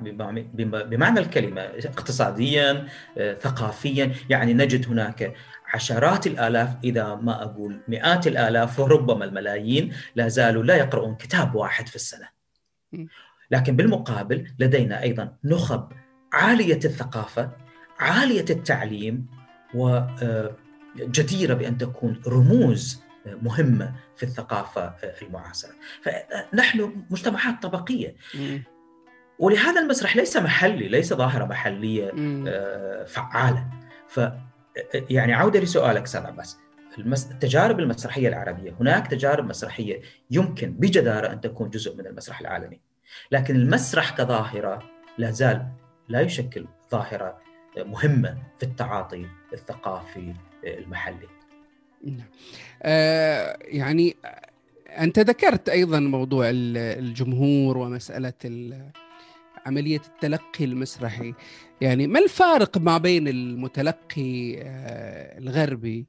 [0.63, 2.87] بمعنى الكلمة اقتصاديا
[3.17, 4.13] آه، ثقافيا.
[4.29, 5.33] يعني نجد هناك
[5.73, 11.87] عشرات الآلاف إذا ما أقول مئات الآلاف وربما الملايين لا زالوا لا يقرؤون كتاب واحد
[11.87, 12.27] في السنة.
[13.51, 15.91] لكن بالمقابل لدينا أيضا نخب
[16.33, 17.51] عالية الثقافة،
[17.99, 19.27] عالية التعليم
[19.73, 23.01] وجديره بأن تكون رموز
[23.41, 25.71] مهمة في الثقافة المعاصرة.
[26.01, 28.15] فنحن مجتمعات طبقية.
[29.39, 32.11] ولهذا المسرح ليس محلي، ليس ظاهرة محلية.
[32.47, 33.67] آه، فعالة.
[34.07, 34.19] ف
[35.09, 36.59] يعني عودة لسؤالك أستاذ عباس،.
[37.31, 42.90] التجارب المسرحية العربية، هناك تجارب مسرحية يمكن بجدارة أن تكون جزء من المسرح العالمي.
[43.31, 44.83] لكن المسرح كظاهرة
[45.17, 45.67] لا زال
[46.09, 47.37] لا يشكل ظاهرة
[47.77, 50.33] مهمة في التعاطي الثقافي
[50.63, 51.27] المحلي.
[52.03, 52.27] نعم.
[52.83, 54.15] آه، يعني
[54.89, 58.33] أنت ذكرت أيضا موضوع ال- الجمهور ومسألة
[59.65, 61.33] عملية التلقي المسرحي
[61.81, 66.05] يعني ما الفارق ما بين المتلقي آه، الغربي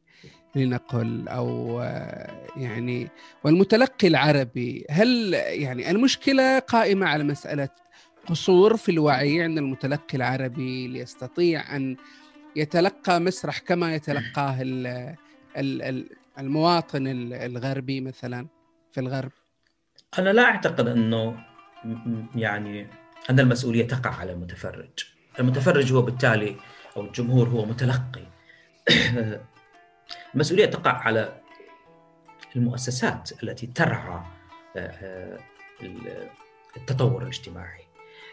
[0.57, 3.09] لنقل آه، يعني
[3.45, 7.69] والمتلقي العربي هل يعني المشكلة قائمة على مسألة
[8.27, 11.97] قصور في الوعي عند المتلقي العربي ليستطيع أن
[12.57, 15.17] يتلقى مسرح كما يتلقاه ال-
[15.57, 18.47] ال- ال- المواطن ال- الغربي مثلا
[18.93, 19.31] في الغرب
[20.19, 21.45] أنا لا أعتقد أنه
[22.35, 22.87] يعني
[23.31, 24.91] أن المسؤولية تقع على المتفرج.
[25.41, 26.57] المتفرج هو بالتالي
[26.97, 28.27] أو الجمهور هو متلقي.
[30.35, 31.41] المسؤوليه تقع على
[32.57, 34.21] المؤسسات التي ترعى
[34.77, 35.39] آه، آه،
[35.83, 36.29] ال-
[36.77, 37.85] التطور الاجتماعي.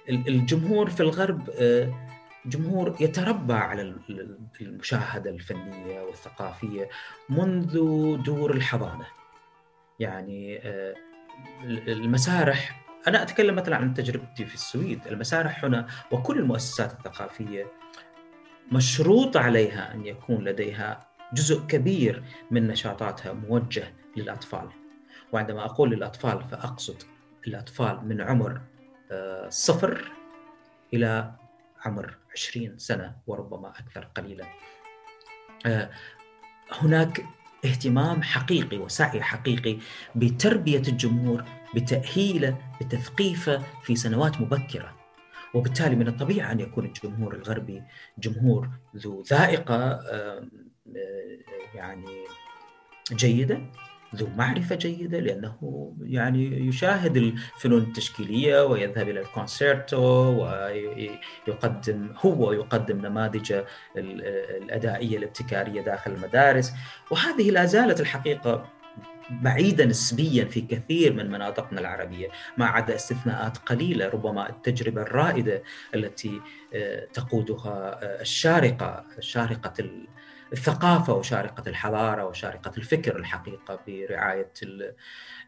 [0.10, 2.08] ال- الجمهور في الغرب آه،
[2.46, 6.90] جمهور يتربى على ال- المشاهدة الفنية والثقافية
[7.30, 7.74] منذ
[8.24, 9.06] دور الحضانة.
[10.00, 10.62] يعني
[11.88, 17.68] المسارح أنا أتكلم مثلا عن تجربتي في السويد، المسارح هنا وكل المؤسسات الثقافية
[18.72, 24.70] مشروط عليها أن يكون لديها جزء كبير من نشاطاتها موجه للأطفال.
[25.32, 27.04] وعندما أقول للأطفال فأقصد
[27.48, 28.62] الأطفال من عمر
[29.12, 30.12] آه، صفر
[30.94, 31.32] إلى
[31.86, 34.46] عمر 20 سنة وربما أكثر قليلا.
[35.66, 35.90] آه،
[36.72, 37.26] هناك
[37.66, 39.78] اهتمام حقيقي وسعي حقيقي
[40.16, 41.44] بتربية الجمهور
[41.76, 44.96] بتأهيله بتثقيفه في سنوات مبكرة
[45.54, 47.84] وبالتالي من الطبيعي أن يكون الجمهور الغربي
[48.18, 50.48] جمهور ذو آه،
[51.76, 52.24] يعني
[53.12, 53.62] جيدة
[54.16, 59.98] ذو معرفة جيدة لأنه يعني يشاهد الفنون التشكيلية ويذهب إلى الكونسيرتو
[61.48, 63.66] ويقدم هو يقدم نماذج ال-
[64.64, 66.74] الأدائية الابتكارية داخل المدارس.
[67.12, 68.70] وهذه لا زالت الحقيقة
[69.32, 72.28] بعيدة نسبيا في كثير من مناطقنا العربية
[72.58, 75.64] ما عدا استثناءات قليلة ربما التجربة الرائدة
[75.96, 76.42] التي
[76.74, 79.74] آه، تقودها آه، الشارقة شارقة
[80.54, 84.96] الثقافة وشارقة الحضارة وشارقة الفكر الحقيقة برعاية ال-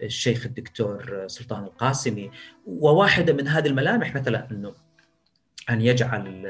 [0.04, 2.32] الشيخ الدكتور سلطان القاسمي.
[2.66, 4.74] وواحدة من هذه الملامح مثلا أنه
[5.70, 6.46] أن يجعل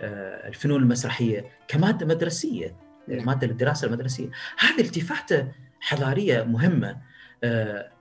[0.00, 2.76] آه، الفنون المسرحية كمادة مدرسية
[3.08, 3.26] نعم.
[3.26, 4.30] مادة للدراسة المدرسية.
[4.58, 6.98] هذه التفاتة حضارية مهمة
[7.44, 7.92] آه،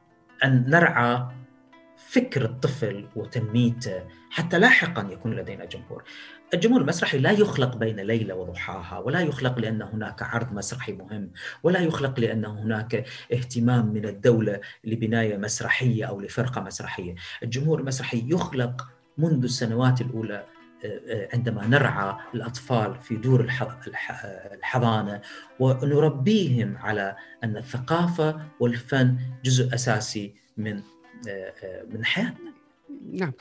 [0.43, 1.27] أن نرعى
[1.97, 6.03] فكر الطفل وتنميته حتى لاحقا يكون لدينا جمهور.
[6.55, 11.31] الجمهور المسرحي لا يخلق بين ليلة وضحاها ولا يخلق لأن هناك عرض مسرحي مهم
[11.63, 17.15] ولا يخلق لأن هناك اهتمام من الدولة لبناية مسرحية أو لفرقة مسرحية.
[17.43, 18.87] الجمهور المسرحي يخلق
[19.17, 20.43] منذ السنوات الأولى
[20.85, 24.21] آه، آه، عندما نرعى الأطفال في دور الح- الح-
[24.53, 25.21] الحضانة
[25.59, 30.81] ونربيهم على أن الثقافة والفن جزء أساسي من
[31.29, 32.51] آه، من حياتنا.
[33.11, 33.31] نعم.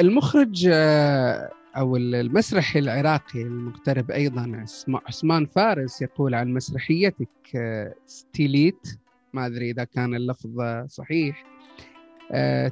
[0.00, 8.98] المخرج آه، أو المسرحي العراقي المغترب أيضا عثمان فارس يقول عن مسرحيتك آه، ستيليت.
[9.32, 11.44] ما أدري إذا كان اللفظ صحيح.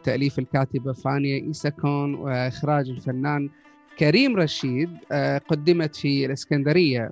[0.04, 3.50] تأليف الكاتبة فانيا إيساكون وإخراج الفنان
[3.98, 4.90] كريم رشيد
[5.48, 7.10] قدمت في الإسكندرية.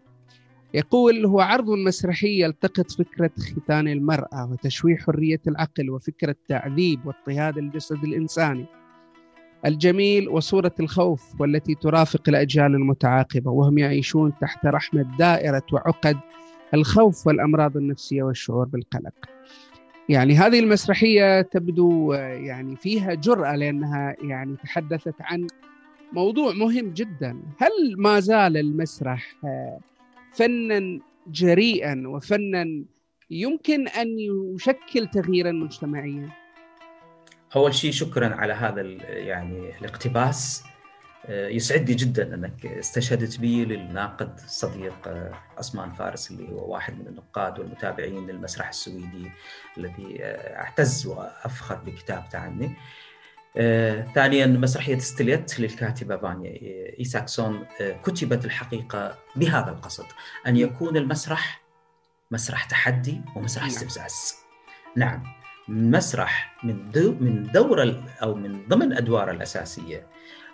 [0.74, 8.04] يقول هو عرض مسرحي يلتقط فكرة ختان المرأة وتشويه حرية العقل وفكرة تعذيب واضطهاد الجسد
[8.04, 8.66] الإنساني.
[9.66, 16.16] الجميل وصورة الخوف والتي ترافق الأجيال المتعاقبة وهم يعيشون تحت رحمة دائرة وعقد
[16.74, 19.14] الخوف والأمراض النفسية والشعور بالقلق
[20.08, 25.46] يعني هذه المسرحية تبدو يعني فيها جرأة لأنها يعني تحدثت عن
[26.12, 29.36] موضوع مهم جدا هل ما زال المسرح
[30.32, 32.84] فنا جريئا وفنا
[33.30, 36.41] يمكن أن يشكل تغييرا مجتمعيا؟
[37.56, 40.64] أول شيء شكرا على هذا يعني الاقتباس
[41.26, 47.06] آه، يسعدني جدا أنك استشهدت بي للناقد الصديق آه، عثمان فارس اللي هو واحد من
[47.06, 49.30] النقاد والمتابعين للمسرح السويدي
[49.78, 52.76] الذي آه، اعتز وأفخر بكتابته عني.
[54.14, 56.52] ثانيا مسرحية ستيليت للكاتبة فانيا
[56.98, 60.06] إيساكسون آه، كتبت الحقيقة بهذا القصد
[60.46, 61.62] أن يكون المسرح
[62.30, 63.72] مسرح تحدي ومسرح نعم.
[63.72, 64.34] استفزاز
[64.96, 70.06] نعم مسرح من دو من دور أو من ضمن أدواره الأساسية.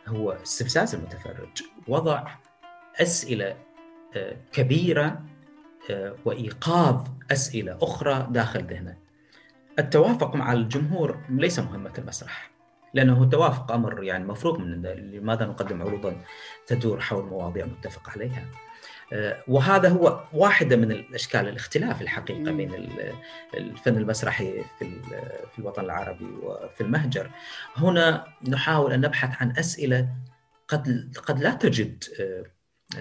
[0.07, 1.63] هو استفزاز المتفرج.
[1.89, 2.25] وضع
[3.01, 3.57] أسئلة
[4.17, 5.23] آه، كبيرة
[6.25, 8.97] وإيقاظ أسئلة أخرى داخل ذهنه.
[9.79, 12.51] التوافق مع الجمهور ليس مهمة المسرح
[12.95, 16.17] لأنه التوافق أمر يعني مفروغ من لماذا نقدم عروضا
[16.67, 18.39] تدور حول مواضيع متفق عليها.
[18.39, 18.68] آه،
[19.49, 22.89] وهذا هو واحدة من الأشكال الاختلاف الحقيقة بين
[23.55, 25.01] الفن المسرحي في
[25.53, 27.31] في الوطن العربي وفي المهجر.
[27.77, 30.09] هنا نحاول أن نبحث عن أسئلة
[30.69, 32.45] قد قد لا تجد آه،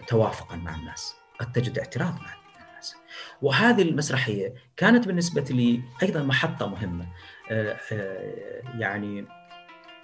[0.08, 2.34] توافقا مع الناس قد تجد اعتراض مع
[2.70, 2.95] الناس.
[3.41, 7.08] وهذه المسرحية كانت بالنسبة لي أيضا محطة مهمة
[7.51, 7.78] آه،
[8.80, 9.26] يعني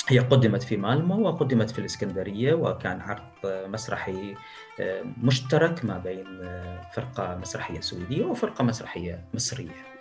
[0.07, 4.35] هي قدمت في مالمو وقدمت في الإسكندرية وكان عرض مسرحي
[4.79, 9.93] آه، مشترك ما بين آه، فرقة مسرحية سويدية وفرقة مسرحية مصرية.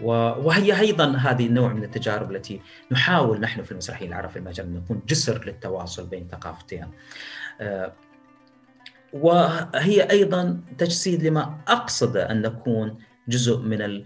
[0.00, 5.02] وهي أيضا هذه النوع من التجارب التي نحاول نحن في المسرحية العرب في المجال نكون
[5.08, 6.86] جسر للتواصل بين ثقافتين.
[7.60, 7.92] آه،
[9.12, 14.04] وهي أيضا تجسيد لما أقصد أن نكون جزء من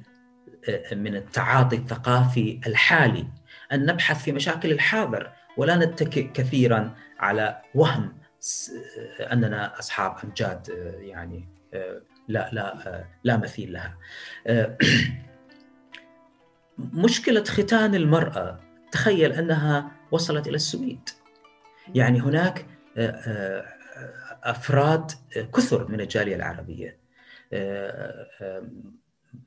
[0.93, 3.26] من التعاطي الثقافي الحالي
[3.73, 8.18] أن نبحث في مشاكل الحاضر ولا نتكئ كثيرا على وهم
[9.21, 10.68] أننا أصحاب أمجاد
[11.01, 11.49] يعني
[12.29, 13.99] لا لا لا مثيل لها.
[16.79, 18.61] مشكلة ختان المرأة
[18.93, 21.09] تخيل أنها وصلت إلى السويد.
[21.95, 22.66] يعني هناك
[24.43, 25.11] أفراد
[25.55, 27.01] كثر من الجالية العربية.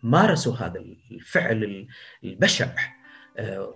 [0.03, 0.80] مارسوا هذا
[1.11, 1.88] الفعل
[2.24, 2.67] البشع.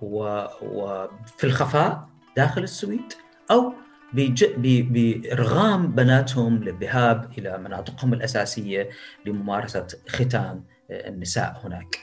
[0.02, 3.14] وفي الخفاء داخل السويد
[3.52, 3.74] أو
[4.14, 8.90] بإرغام بناتهم للذهاب إلى مناطقهم الأساسية
[9.26, 12.00] لممارسة ختان النساء هناك.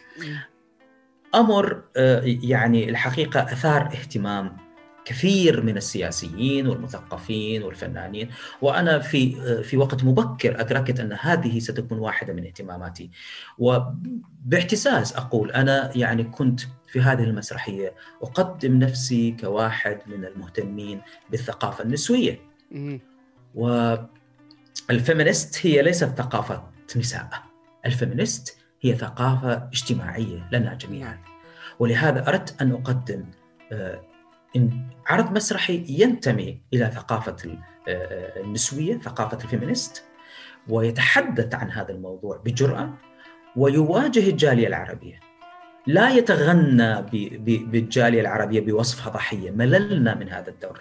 [1.35, 1.83] أمر
[2.25, 4.57] يعني الحقيقة أثار اهتمام
[5.05, 8.31] كثير من السياسيين والمثقفين والفنانين
[8.63, 13.11] وأنا في في وقت مبكر أدركت أن هذه ستكون واحدة من اهتماماتي
[13.59, 16.61] وباعتزاز أقول أنا يعني كنت
[16.95, 17.95] في هذه المسرحية.
[18.23, 22.39] أقدم نفسي كواحد من المهتمين بالثقافة النسوية.
[24.91, 27.43] وال feminist هي ليست ثقافة نساء.
[27.87, 31.19] ال feminist هي ثقافة اجتماعية لنا جميعا.
[31.79, 33.25] ولهذا أردت أن أقدم
[33.73, 34.05] آه،
[35.07, 40.05] عرض مسرحي ينتمي إلى ثقافة آه، النسوية، ثقافة ال feminist
[40.69, 42.95] ويتحدث عن هذا الموضوع بجرأة
[43.57, 45.24] ويواجه الجالية العربية.
[45.87, 47.03] لا يتغنى
[47.65, 50.81] بالجالية العربية بوصفها ضحية، مللنا من هذا الدور.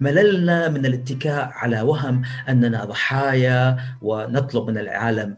[0.00, 5.36] مللنا من الاتكاء على وهم أننا ضحايا ونطلب من العالم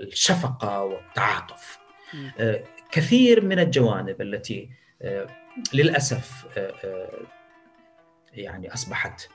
[0.00, 1.78] الشفقة والتعاطف.
[2.38, 4.68] آه، كثير من الجوانب التي
[5.74, 7.26] للأسف آه، آه،
[8.34, 9.28] يعني أصبحت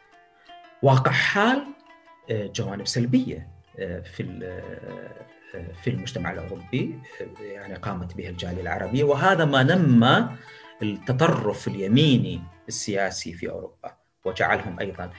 [0.82, 1.64] واقع حال
[2.32, 3.58] آه، جوانب سلبية
[4.04, 4.24] في
[5.84, 7.00] في المجتمع الأوروبي
[7.40, 10.30] يعني قامت به الجالية العربية وهذا ما نمى
[10.82, 13.94] التطرف اليميني السياسي في أوروبا
[14.26, 15.12] وجعلهم أيضا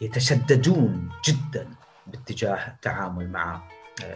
[0.00, 1.68] يتشددون جدا
[2.06, 3.62] باتجاه التعامل مع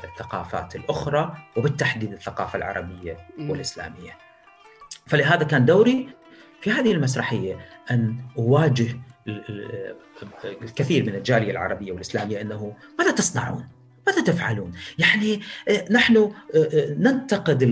[0.05, 4.19] الثقافات الأخرى وبالتحديد الثقافة العربية والإسلامية.
[5.07, 6.09] فلهذا كان دوري
[6.61, 8.97] في هذه المسرحية أن أواجه
[10.45, 13.69] الكثير من الجالية العربية والإسلامية إنه ماذا تصنعون؟
[14.07, 17.63] ماذا تفعلون؟ يعني آه، نحن آه، آه، ننتقد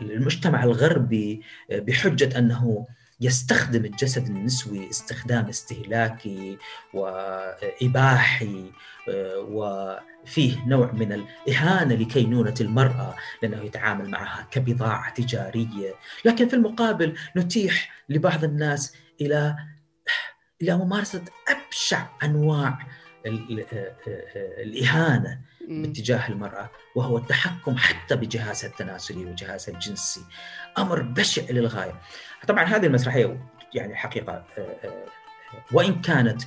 [0.00, 2.86] المجتمع الغربي بحجة أنه
[3.20, 6.58] يستخدم الجسد النسوي استخدام استهلاكي
[6.94, 8.70] وإباحي
[9.38, 15.94] وفيه نوع من الإهانة لكينونة المرأة لأنه يتعامل معها كبضاعة تجارية
[16.24, 19.56] لكن في المقابل نتيح لبعض الناس إلى
[20.62, 22.78] إلى ممارسة أبشع أنواع
[24.58, 30.20] الإهانة باتجاه المرأة وهو التحكم حتى بجهازها التناسلي وجهازها الجنسي.
[30.78, 32.00] أمر بشع للغاية.
[32.48, 34.44] طبعا هذه المسرحية يعني حقيقة
[35.72, 36.42] وإن كانت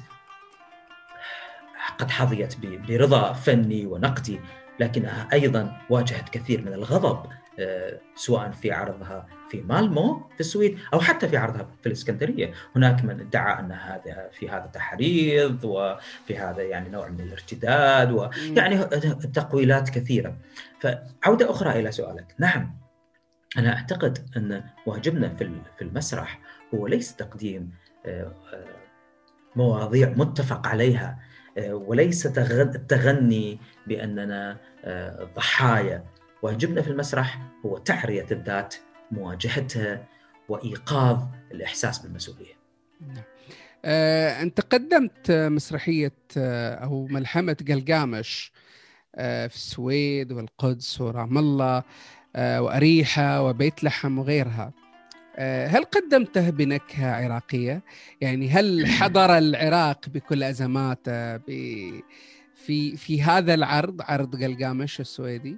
[1.97, 4.39] قد حظيت برضا فني ونقدي
[4.79, 7.25] لكنها أيضا واجهت كثير من الغضب
[8.15, 13.19] سواء في عرضها في مالمو في السويد أو حتى في عرضها في الإسكندرية، هناك من
[13.19, 18.83] ادعى أن هذا في هذا تحريض وفي هذا يعني نوع من الارتداد ويعني
[19.33, 20.37] تقويلات كثيرة.
[20.79, 22.79] فعودة أخرى إلى سؤالك، نعم
[23.57, 26.39] أنا أعتقد أن واجبنا في في المسرح
[26.75, 27.71] هو ليس تقديم
[28.05, 28.65] آه، آه،
[29.55, 31.19] مواضيع متفق عليها
[31.57, 34.57] آه، وليس التغني بأننا
[35.35, 36.03] ضحايا.
[36.41, 38.75] واجبنا في المسرح هو تعرية الذات
[39.11, 40.05] مواجهتها
[40.49, 42.53] وإيقاظ الإحساس بالمسؤولية.
[43.07, 43.23] نعم.
[43.85, 48.51] آه، أنت قدمت مسرحية آه، أو ملحمة قلقامش
[49.15, 51.83] آه، في السويد والقدس ورام الله
[52.35, 54.73] آه، وأريحة وبيت لحم وغيرها.
[55.67, 57.81] هل قدمته بنكهة عراقية؟
[58.21, 61.37] يعني هل حضر العراق بكل أزماته
[62.55, 65.57] في في هذا العرض عرض قلقامش السويدي؟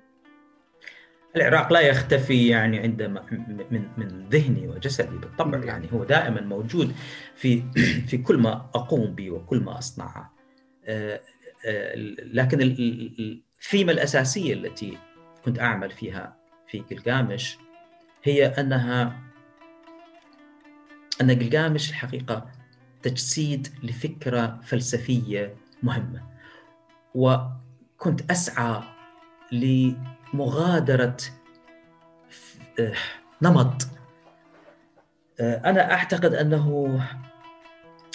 [1.35, 3.25] العراق لا يختفي يعني عندما
[3.71, 5.57] من من ذهني وجسدي بالطبع.
[5.57, 5.67] نعم.
[5.67, 6.95] يعني هو دائما موجود
[7.35, 7.63] في
[8.09, 10.33] في كل ما أقوم به وكل ما أصنعه.
[10.85, 11.21] آه،
[11.65, 11.95] آه،
[12.33, 14.97] لكن الثيمة الأساسية التي
[15.45, 17.57] كنت أعمل فيها في قلقامش
[18.23, 19.21] هي انها
[21.21, 22.49] أن قلقامش الحقيقة
[23.03, 26.23] تجسيد لفكرة فلسفية مهمة.
[27.15, 28.83] وكنت أسعى
[29.51, 30.10] مغادرة
[32.79, 32.93] آه،
[33.41, 33.87] نمط.
[35.39, 36.99] آه، أنا أعتقد أنه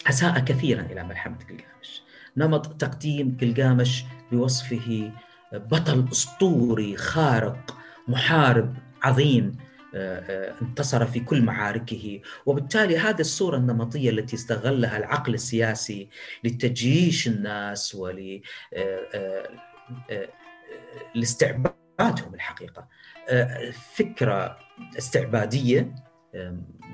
[0.08, 2.02] أساء كثيرا إلى ملحمة قلقامش
[2.36, 5.12] نمط تقديم قلقامش بوصفه
[5.52, 9.56] بطل أسطوري خارق محارب عظيم
[9.94, 12.20] آه، انتصر في كل معاركه.
[12.46, 16.08] وبالتالي هذه الصورة النمطية التي استغلها العقل السياسي
[16.44, 18.42] لتجيش الناس ول
[21.16, 22.88] الاستعباد ذاتهم الحقيقة.
[23.28, 24.59] آه، فكرة
[24.99, 25.94] استعبادية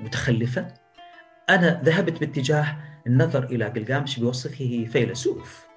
[0.03, 0.73] متخلفة.
[1.49, 2.77] أنا ذهبت باتجاه
[3.07, 5.67] النظر إلى قلقامش بوصفه فيلسوف.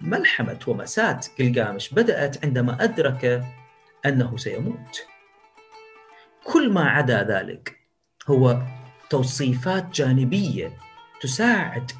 [0.00, 3.44] ملحمة ومساه قلقامش بدأت عندما أدرك
[4.06, 5.06] أنه سيموت.
[6.44, 7.78] كل ما عدا ذلك
[8.28, 8.62] هو
[9.10, 10.72] توصيفات جانبية
[11.20, 11.90] تساعد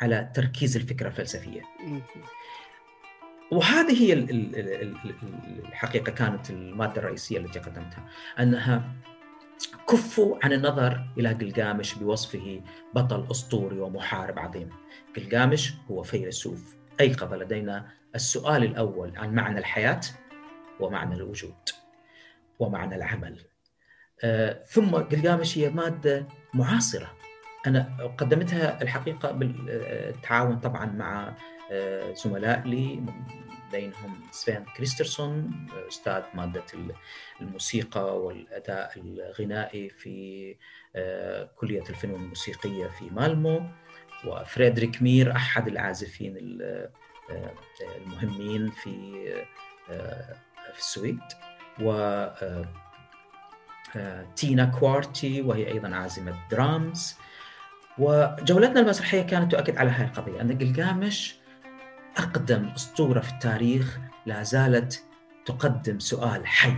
[0.00, 1.62] على تركيز الفكرة الفلسفية.
[3.52, 4.12] وهذه هي
[5.68, 8.08] الحقيقة كانت المادة الرئيسية التي قدمتها
[8.40, 8.92] أنها
[9.88, 12.62] كفوا عن النظر إلى قلقامش بوصفه
[12.94, 14.70] بطل أسطوري ومحارب عظيم.
[15.16, 20.00] قلقامش هو فيلسوف أيقظ لدينا السؤال الأول عن معنى الحياة
[20.80, 21.54] ومعنى الوجود
[22.58, 23.40] ومعنى العمل.
[24.24, 27.12] آه، ثم قلقامش هي مادة معاصرة
[27.66, 31.34] أنا قدمتها الحقيقة بالتعاون طبعا مع
[32.14, 33.02] زملاء لي
[33.72, 36.64] بينهم سفين كريسترسون أستاذ مادة
[37.40, 40.56] الموسيقى والأداء الغنائي في
[40.96, 43.62] آه، كلية الفنون الموسيقية في مالمو
[44.26, 46.90] وفريدريك مير أحد العازفين آه،
[47.96, 49.24] المهمين في
[50.72, 51.20] في السويد.
[51.80, 52.26] و
[54.36, 57.16] تينا كوارتي وهي أيضا عازمة درامز.
[57.98, 61.36] وجولتنا المسرحية كانت تؤكد على هذه القضية أن قلقامش
[62.16, 65.04] أقدم أسطورة في التاريخ لا زالت
[65.46, 66.76] تقدم سؤال حي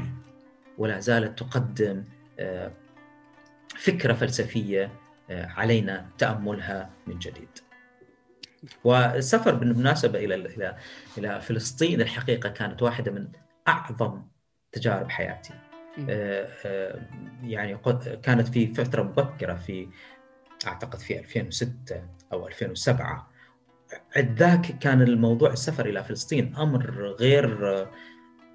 [0.79, 2.05] ولا زالت تقدم
[2.39, 2.73] آه،
[3.77, 4.91] فكرة فلسفية
[5.31, 7.49] آه، علينا تأملها من جديد.
[8.85, 10.77] والسفر بالمناسبة إلى إلى
[11.19, 13.29] إلى فلسطين الحقيقة كانت واحدة من
[13.69, 14.23] أعظم
[14.73, 15.55] تجارب حياتي.
[16.09, 17.01] آه،
[17.43, 17.79] يعني
[18.23, 19.89] كانت في فترة مبكرة في
[20.67, 23.38] أعتقد في 2006 أو 2007
[24.19, 27.87] ذاك كان الموضوع السفر إلى فلسطين أمر غير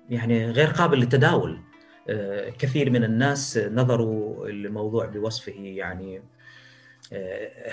[0.10, 1.62] يعني غير قابل للتداول
[2.10, 6.24] آه، كثير من الناس نظروا الموضوع بوصفه يعني
[7.14, 7.72] آه،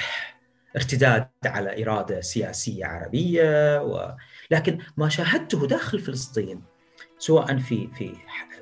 [0.77, 4.17] ارتداد على إرادة سياسية عربية و...
[4.51, 6.63] لكن ما شاهدته داخل فلسطين
[7.19, 8.15] سواء في في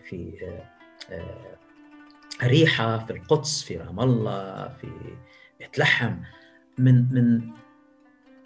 [0.09, 0.33] في
[2.43, 4.89] أريحة في القدس في رام الله في
[5.59, 6.17] بيت لحم
[6.79, 7.53] من من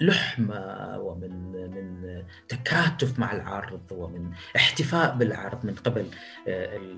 [0.07, 6.07] لحمة ومن من تكاتف مع العرض ومن احتفاء بالعرض من قبل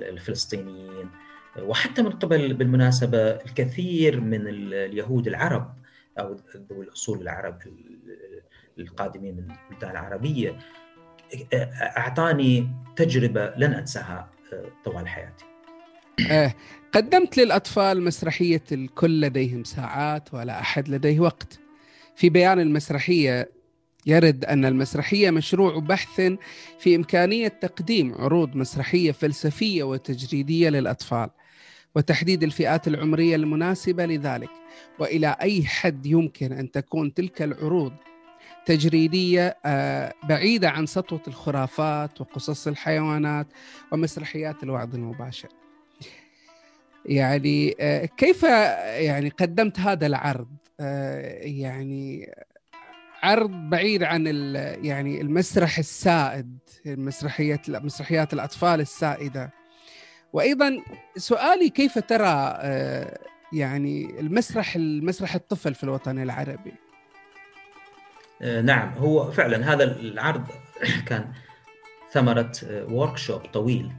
[0.03, 1.11] الفلسطينيين.
[1.59, 5.75] وحتى من قبل بالمناسبة الكثير من اليهود العرب
[6.19, 6.37] أو
[6.71, 7.59] ذوي الأصول العرب
[8.79, 10.59] القادمين من البلدان العربية
[11.97, 14.31] أعطاني تجربة لن أنساها
[14.85, 15.45] طوال حياتي.
[16.31, 16.55] آه
[16.93, 21.61] قدمت للأطفال مسرحية الكل لديهم ساعات ولا أحد لديه وقت.
[22.17, 23.51] في بيان المسرحية.
[24.07, 26.21] يرد أن المسرحية مشروع بحث
[26.79, 31.31] في إمكانية تقديم عروض مسرحية فلسفية وتجريدية للأطفال
[31.95, 34.51] وتحديد الفئات العمرية المناسبة لذلك
[34.99, 37.93] وإلى أي حد يمكن أن تكون تلك العروض
[38.67, 43.47] تجريدية آه، بعيدة عن سطوة الخرافات وقصص الحيوانات
[43.93, 45.49] ومسرحيات الوعظ المباشر.
[47.07, 50.49] يعني آه، كيف يعني قدمت هذا العرض؟
[51.41, 52.35] يعني
[53.23, 54.27] عرض بعيد عن
[54.83, 59.51] يعني المسرح السائد مسرحيات مسرحيات الأطفال السائدة.
[60.33, 60.83] وأيضا
[61.17, 62.59] سؤالي كيف ترى
[63.53, 66.73] يعني المسرح المسرح الطفل في الوطن العربي؟
[68.43, 70.49] آه، نعم هو فعلا هذا العرض
[71.09, 71.33] كان
[72.13, 73.93] ثمرة وركشوب آه، طويل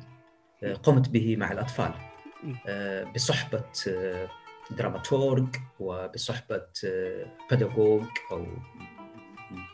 [0.63, 1.91] آه، قمت به مع الأطفال
[3.15, 3.63] بصحبة
[4.71, 5.45] دراماتورغ
[5.79, 6.67] وبصحبة
[7.51, 8.45] بيداغوج أو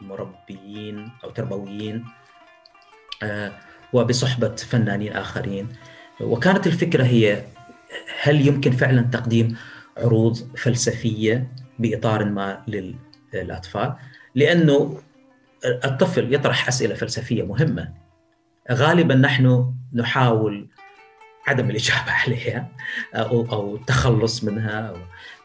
[0.01, 2.05] مربيين أو تربويين
[3.93, 5.67] وبصحبة فنانين آخرين.
[6.21, 7.43] وكانت الفكرة هي
[8.21, 9.57] هل يمكن فعلا تقديم
[9.97, 12.63] عروض فلسفية بإطار ما
[13.33, 13.95] للأطفال؟
[14.35, 15.01] لأنه
[15.65, 17.93] الطفل يطرح أسئلة فلسفية مهمة.
[18.71, 20.69] غالبا نحن نحاول
[21.47, 22.67] عدم الإجابة عليها
[23.15, 24.95] أو أو التخلص منها أو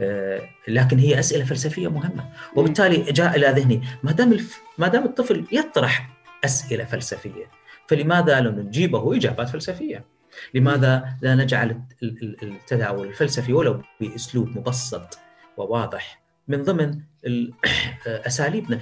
[0.00, 4.36] آه، لكن هي أسئلة فلسفية مهمة وبالتالي جاء إلى ذهني ما دام
[4.78, 6.10] ما دام الطفل يطرح
[6.44, 7.50] أسئلة فلسفية
[7.88, 10.04] فلماذا لا نجيبه إجابات فلسفية؟
[10.54, 11.82] لماذا لا نجعل
[12.42, 15.18] التداول الفلسفي ولو بأسلوب مبسط
[15.56, 17.00] وواضح من ضمن
[18.06, 18.78] أساليبنا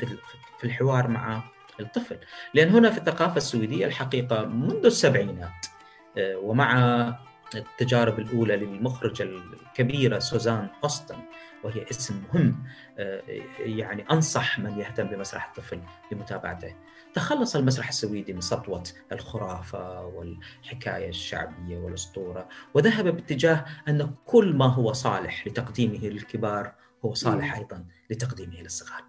[0.59, 1.43] في الحوار مع
[1.81, 2.17] الطفل
[2.55, 5.74] لأن هنا في الثقافة السويدية الحقيقة منذ السبعينات آه،
[6.19, 7.19] ومع
[7.55, 11.17] التجارب الأولى للمخرجه الكبيرة سوزان أوستن
[11.65, 12.65] وهي اسم مهم
[12.99, 13.23] آه،
[13.59, 16.75] يعني أنصح من يهتم بمسرح الطفل بمتابعته.
[17.15, 24.93] تخلص المسرح السويدي من سطوة الخرافة والحكاية الشعبية والأسطورة وذهب باتجاه أن كل ما هو
[24.93, 29.03] صالح لتقديمه للكبار هو صالح أيضا لتقديمه للصغار.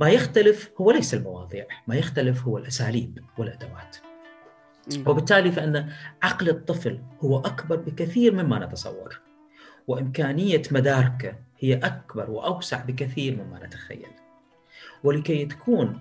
[0.00, 3.96] ما يختلف هو ليس المواضيع، ما يختلف هو الأساليب والأدوات.
[5.06, 9.20] وبالتالي فإن عقل الطفل هو أكبر بكثير مما نتصور.
[9.86, 14.10] وإمكانية مداركه هي أكبر وأوسع بكثير مما نتخيل.
[15.04, 16.00] ولكي تكون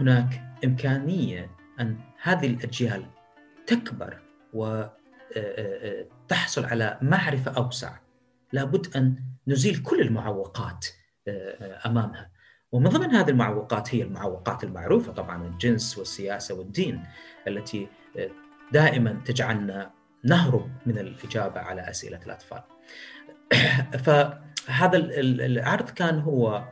[0.00, 1.50] هناك إمكانية
[1.80, 3.06] أن هذه الأجيال
[3.66, 4.18] تكبر
[4.52, 7.96] وتحصل على معرفة أوسع
[8.52, 9.16] لابد أن
[9.48, 10.86] نزيل كل المعوقات
[11.86, 12.30] أمامها
[12.72, 17.02] ومن ضمن هذه المعوقات هي المعوقات المعروفة طبعا الجنس والسياسة والدين
[17.48, 17.88] التي
[18.72, 19.90] دائما تجعلنا
[20.24, 22.62] نهرب من الإجابة على أسئلة الأطفال.
[24.04, 26.64] فهذا العرض كان هو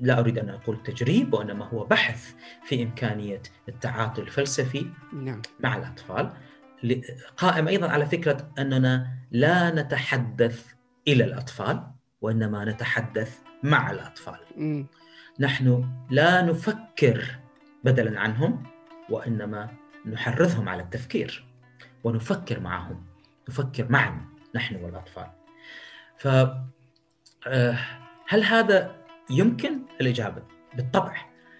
[0.00, 5.42] لا أريد أن أقول تجريب وإنما هو بحث في إمكانية التعاطي الفلسفي نعم.
[5.60, 6.32] مع الأطفال
[7.36, 10.66] قائم أيضا على فكرة أننا لا نتحدث
[11.08, 11.86] إلى الأطفال
[12.20, 14.38] وإنما نتحدث مع الأطفال.
[14.56, 14.84] م.
[15.40, 17.24] نحن لا نفكر
[17.84, 18.62] بدلا عنهم
[19.10, 19.70] وإنما
[20.06, 21.44] نحرضهم على التفكير
[22.04, 23.06] ونفكر معهم
[23.48, 25.26] نفكر معا نحن والأطفال.
[26.18, 26.28] ف
[27.46, 27.78] آه،
[28.28, 28.96] هل هذا
[29.30, 30.42] يمكن الإجابة؟
[30.76, 31.16] بالطبع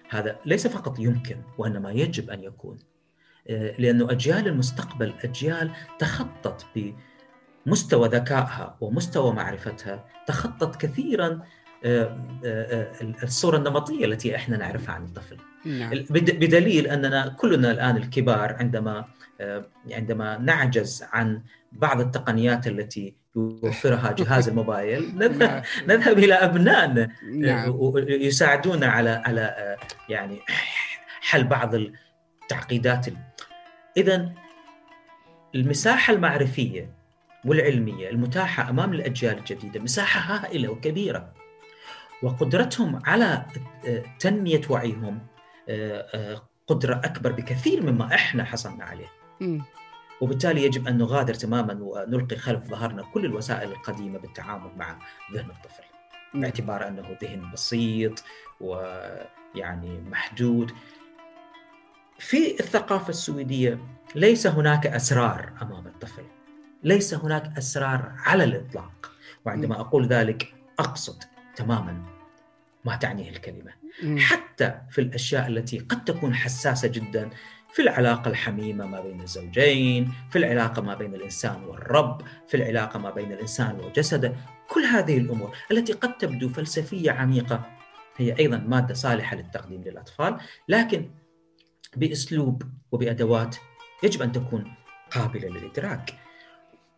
[0.09, 2.79] هذا ليس فقط يمكن وإنما يجب أن يكون
[3.49, 6.65] آه، لأنه أجيال المستقبل أجيال تخطت
[7.65, 11.41] بمستوى ذكائها ومستوى معرفتها تخطت كثيرا
[11.85, 12.91] آه، آه،
[13.23, 15.89] الصورة النمطية التي إحنا نعرفها عن الطفل نعم.
[16.09, 19.05] بدليل أننا كلنا الآن الكبار عندما
[19.91, 21.41] عندما نعجز عن
[21.71, 25.61] بعض التقنيات التي يوفرها جهاز الموبايل نذهب نعم.
[25.87, 27.73] نذهب إلى ابنائنا نعم.
[28.07, 29.75] يساعدونا على على
[30.09, 30.39] يعني
[31.21, 33.05] حل بعض التعقيدات
[33.97, 34.31] اذا
[35.55, 36.89] المساحة المعرفية
[37.45, 41.33] والعلمية المتاحة أمام الأجيال الجديدة مساحة هائلة وكبيرة
[42.25, 43.45] وقدرتهم على
[43.87, 45.19] آه، تنمية وعيهم
[45.69, 49.07] آه، آه، قدرة أكبر بكثير مما إحنا حصلنا عليه.
[50.21, 54.97] وبالتالي يجب أن نغادر تماما ونلقي خلف ظهرنا كل الوسائل القديمة بالتعامل مع
[55.33, 55.83] ذهن الطفل.
[56.33, 58.23] باعتبار أنه ذهن بسيط
[58.61, 60.71] ويعني محدود.
[62.19, 63.79] في الثقافة السويدية
[64.15, 66.23] ليس هناك أسرار أمام الطفل.
[66.83, 69.11] ليس هناك أسرار على الإطلاق.
[69.45, 71.23] وعندما أقول ذلك أقصد
[71.55, 72.14] تماما
[72.85, 73.71] ما تعنيه الكلمة.
[74.03, 74.17] مم.
[74.19, 77.29] حتى في الأشياء التي قد تكون حساسة جدا
[77.73, 83.09] في العلاقة الحميمة ما بين الزوجين، في العلاقة ما بين الإنسان والرب، في العلاقة ما
[83.09, 84.35] بين الإنسان وجسده،
[84.69, 87.77] كل هذه الأمور التي قد تبدو فلسفية عميقة
[88.17, 90.37] هي أيضا مادة صالحة للتقديم للأطفال،
[90.69, 91.09] لكن
[91.95, 93.55] بأسلوب وبأدوات
[94.03, 94.73] يجب أن تكون
[95.11, 96.13] قابلة للإدراك.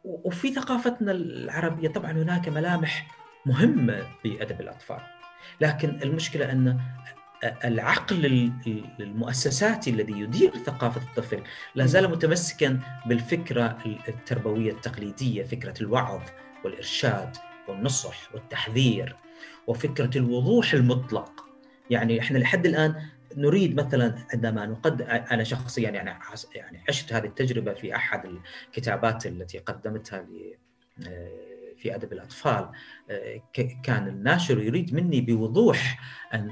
[0.03, 3.07] وفي ثقافتنا العربية طبعا هناك ملامح
[3.45, 5.16] مهمة في ادب الأطفال.
[5.61, 6.79] لكن المشكلة أن
[7.65, 11.43] العقل ال- المؤسساتي الذي يدير ثقافة الطفل
[11.75, 13.77] لا زال متمسكا بالفكرة
[14.07, 16.21] التربوية التقليدية، فكرة الوعظ
[16.65, 17.37] والإرشاد
[17.67, 19.15] والنصح والتحذير
[19.67, 21.45] وفكرة الوضوح المطلق.
[21.89, 22.95] يعني إحنا لحد الآن
[23.37, 26.19] نريد مثلا عندما نقدم أنا شخصيا يعني
[26.55, 28.37] يعني عشت هذه التجربة في أحد
[28.67, 30.55] الكتابات التي قدمتها ل
[31.87, 32.69] في أدب الأطفال.
[33.53, 35.99] ك- كان الناشر يريد مني بوضوح
[36.33, 36.51] أن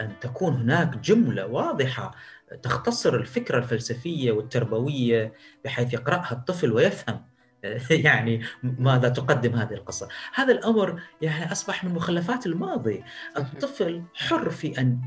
[0.00, 2.14] أن تكون هناك جملة واضحة
[2.62, 5.32] تختصر الفكرة الفلسفية والتربوية
[5.64, 7.24] بحيث يقرأها الطفل ويفهم
[7.90, 10.08] يعني ماذا تقدم هذه القصة.
[10.34, 13.04] هذا الأمر يعني أصبح من مخلفات الماضي.
[13.36, 15.00] الطفل حر في أن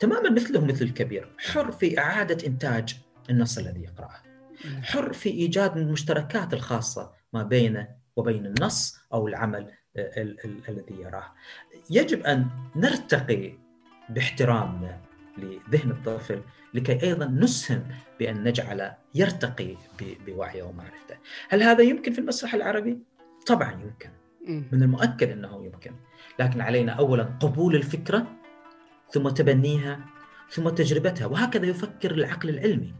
[0.00, 2.96] تماما مثله مثل الكبير حر في إعادة إنتاج
[3.30, 4.22] النص الذي يقرأه.
[4.82, 11.32] حر في إيجاد المشتركات الخاصة ما بينه وبين النص أو العمل ال- ال- الذي يراه.
[11.90, 12.46] يجب أن
[12.76, 13.52] نرتقي
[14.08, 15.00] باحترامنا
[15.38, 16.42] لذهن الطفل
[16.74, 17.82] لكي أيضا نسهم
[18.18, 19.76] بأن نجعل يرتقي
[20.26, 21.16] بوعيه ومعرفته.
[21.48, 22.98] هل هذا يمكن في المسرح العربي؟
[23.46, 24.10] طبعا يمكن.
[24.72, 25.92] من المؤكد إنه يمكن.
[26.38, 28.26] لكن علينا اولا قبول الفكرة
[29.10, 30.00] ثم تبنيها
[30.50, 32.94] ثم تجربتها وهكذا يفكر العقل العلمي.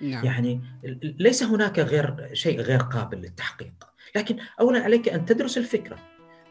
[0.00, 0.60] نعم يعني
[1.02, 5.98] ليس هناك غير شيء غير قابل للتحقيق لكن اولا عليك أن تدرس الفكرة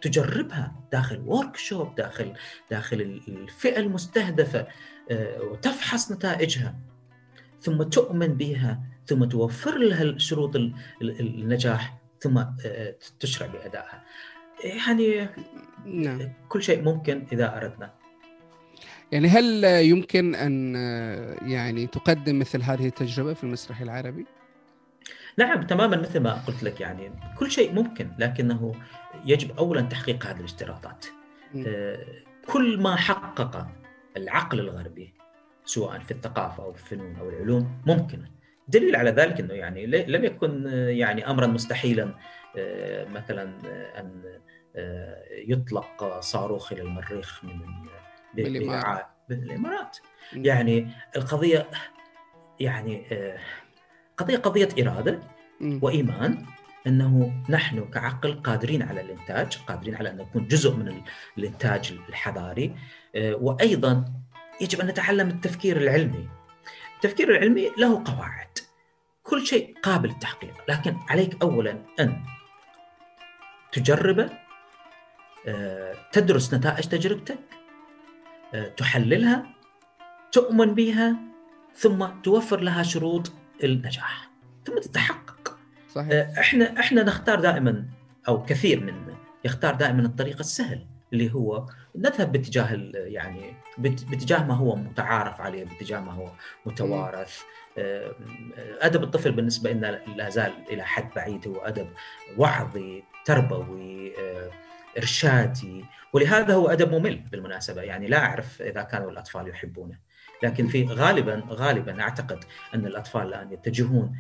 [0.02, 2.34] تجربها داخل ورك شوب داخل
[2.72, 4.68] داخل الفئة المستهدفة
[5.12, 6.76] آه، وتفحص نتائجها
[7.62, 14.04] ثم تؤمن بها ثم توفر لها شروط ال- ال- النجاح ثم آه، تشرع بأدائها.
[14.64, 15.30] يعني
[15.86, 16.34] نعم.
[16.50, 17.94] كل شيء ممكن إذا أردنا.
[19.12, 20.76] يعني هل يمكن أن
[21.42, 24.26] يعني تقدم مثل هذه التجربة في المسرح العربي؟
[25.40, 27.12] نعم تماما مثل ما قلت لك يعني.
[27.38, 28.76] كل شيء ممكن لكنه
[29.26, 31.06] يجب اولا تحقيق هذه الاشتراطات.
[31.68, 32.06] آه،
[32.48, 33.68] كل ما حقق
[34.18, 35.14] العقل الغربي
[35.66, 38.24] سواء في الثقافة أو في الفنون أو العلوم ممكن.
[38.68, 42.14] دليل على ذلك إنه يعني لم يكن آه، يعني امرا مستحيلا
[42.58, 43.44] آه، مثلا
[44.00, 44.40] أن
[45.32, 47.62] يطلق صاروخ إلى المريخ من
[49.30, 49.98] بالامارات.
[50.34, 51.68] يعني القضية
[52.60, 53.06] يعني
[54.20, 55.20] قضية إرادة
[55.62, 55.80] مم.
[55.82, 56.46] وإيمان
[56.88, 61.04] أنه نحن كعقل قادرين على الإنتاج، قادرين على أن نكون جزء من ال-
[61.38, 62.76] الإنتاج الحضاري
[63.16, 64.06] آه، وأيضا
[64.62, 66.30] يجب أن نتعلم التفكير العلمي.
[66.96, 68.48] التفكير العلمي له قواعد.
[69.24, 72.22] كل شيء قابل للتحقيق، لكن عليك اولا أن
[73.72, 74.30] تجربه
[75.48, 77.40] آه، تدرس نتائج تجربتك
[78.54, 79.46] آه، تحللها
[80.32, 81.16] تؤمن بها
[81.76, 83.32] ثم توفر لها شروط
[83.64, 84.30] النجاح.
[84.66, 85.58] ثم تتحقق.
[85.90, 86.10] صحيح.
[86.12, 87.86] آه، إحنا إحنا نختار دائما
[88.28, 89.16] أو كثير منا
[89.46, 91.66] يختار دائما الطريق السهل اللي هو
[91.96, 96.32] نذهب باتجاه يعني بات- باتجاه ما هو متعارف عليه باتجاه ما هو
[96.66, 97.42] متوارث.
[97.78, 98.12] آه،
[98.82, 101.88] أدب الطفل بالنسبة لنا لا زال إلى حد بعيد هو أدب
[102.38, 104.52] وعظي تربوي آه،
[104.98, 105.86] إرشادي.
[106.14, 107.82] ولهذا هو أدب ممل بالمناسبة.
[107.82, 109.98] يعني لا أعرف إذا كانوا الأطفال يحبونه.
[110.44, 112.44] لكن في غالبا غالبا أعتقد
[112.76, 114.16] أن الأطفال الآن يتجهون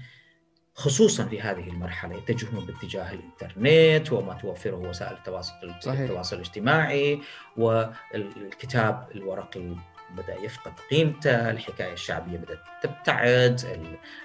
[0.75, 5.99] خصوصا في هذه المرحلة يتجهون باتجاه الإنترنت وما توفره وسائل التواصل صحيح.
[5.99, 7.21] التواصل الاجتماعي
[7.57, 9.75] والكتاب الورقي
[10.17, 13.61] بدأ يفقد قيمته، الحكاية الشعبية بدأت تبتعد،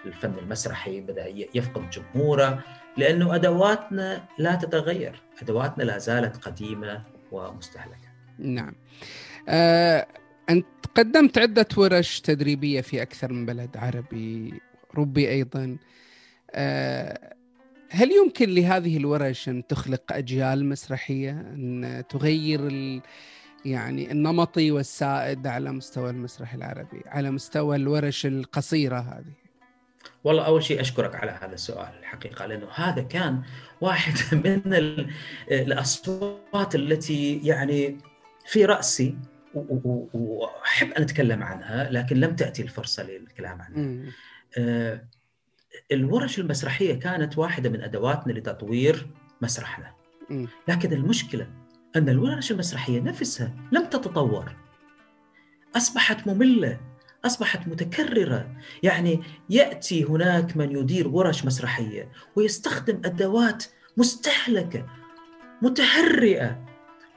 [0.06, 2.64] الفن المسرحي بدأ يفقد جمهوره
[2.96, 7.02] لأنه أدواتنا لا تتغير، أدواتنا لا زالت قديمة
[7.32, 8.08] ومستهلكة.
[8.38, 8.74] نعم
[9.48, 10.06] آه،
[10.50, 14.54] أنت قدمت عدة ورش تدريبية في أكثر من بلد عربي
[14.90, 15.76] أوروبي أيضا
[16.50, 17.34] آه،
[17.90, 23.00] هل يمكن لهذه الورش أن تخلق أجيال مسرحية أن تغير.
[23.64, 29.32] يعني النمطي والسائد على مستوى المسرح العربي على مستوى الورش القصيرة هذه
[30.24, 33.42] والله أول شيء أشكرك على هذا السؤال الحقيقة لأنه هذا كان
[33.80, 34.14] واحد
[34.44, 35.10] من ال-
[35.50, 37.98] الأصوات التي يعني
[38.46, 39.16] في رأسي
[40.14, 44.12] وأحب أن أتكلم عنها لكن لم تأتي الفرصة للكلام عنها.
[44.58, 45.04] آه،
[45.92, 49.06] الورش المسرحية كانت واحدة من أدواتنا لتطوير
[49.42, 49.94] مسرحنا.
[50.30, 50.48] مم.
[50.68, 51.46] لكن المشكلة
[51.96, 54.56] أن الورش المسرحية نفسها لم تتطور.
[55.76, 56.80] أصبحت مملة،
[57.24, 63.64] أصبحت متكررة، يعني يأتي هناك من يدير ورش مسرحية ويستخدم أدوات
[63.96, 64.86] مستهلكة
[65.62, 66.64] متهرئة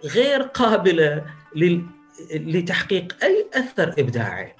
[0.04, 1.86] غير قابلة لل...
[2.32, 4.56] لتحقيق أي أثر إبداعي.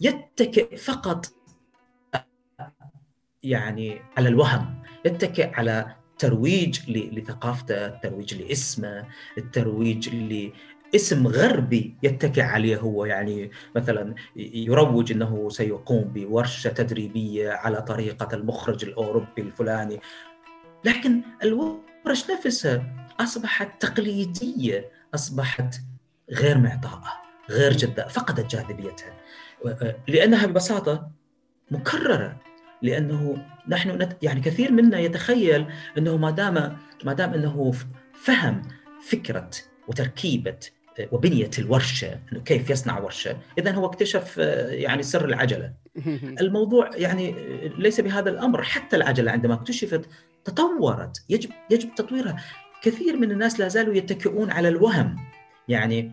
[0.00, 1.26] يتكئ فقط
[3.42, 9.06] يعني على الوهم يتكئ على ترويج لثقافته الترويج لاسمه
[9.38, 10.08] الترويج
[10.92, 13.04] لاسم غربي يتكئ عليه هو.
[13.04, 20.00] يعني مثلا يروج إنه سيقوم بورشة تدريبية على طريقة المخرج الأوروبي الفلاني.
[20.84, 25.74] لكن الورش نفسها أصبحت تقليدية أصبحت
[26.30, 27.12] غير معطاءة
[27.50, 29.12] غير جداء فقدت جاذبيتها.
[30.08, 31.10] لأنها ببساطة
[31.70, 32.36] مكررة
[32.82, 34.16] لأنه نحن نت...
[34.22, 35.66] يعني كثير منا يتخيل
[35.98, 37.86] أنه ما دام ما دام أنه ف-
[38.24, 38.62] فهم
[39.08, 39.50] فكرة
[39.88, 40.56] وتركيبة
[41.12, 43.36] وبنية الورشة إنه كيف يصنع ورشة.
[43.58, 45.72] اذا هو اكتشف آه، يعني سر العجلة.
[46.40, 47.34] الموضوع يعني
[47.78, 48.62] ليس بهذا الأمر.
[48.62, 50.08] حتى العجلة عندما اكتشفت
[50.44, 52.36] تطورت يجب يجب تطويرها.
[52.82, 55.16] كثير من الناس لا زالوا يتكئون على الوهم.
[55.68, 56.12] يعني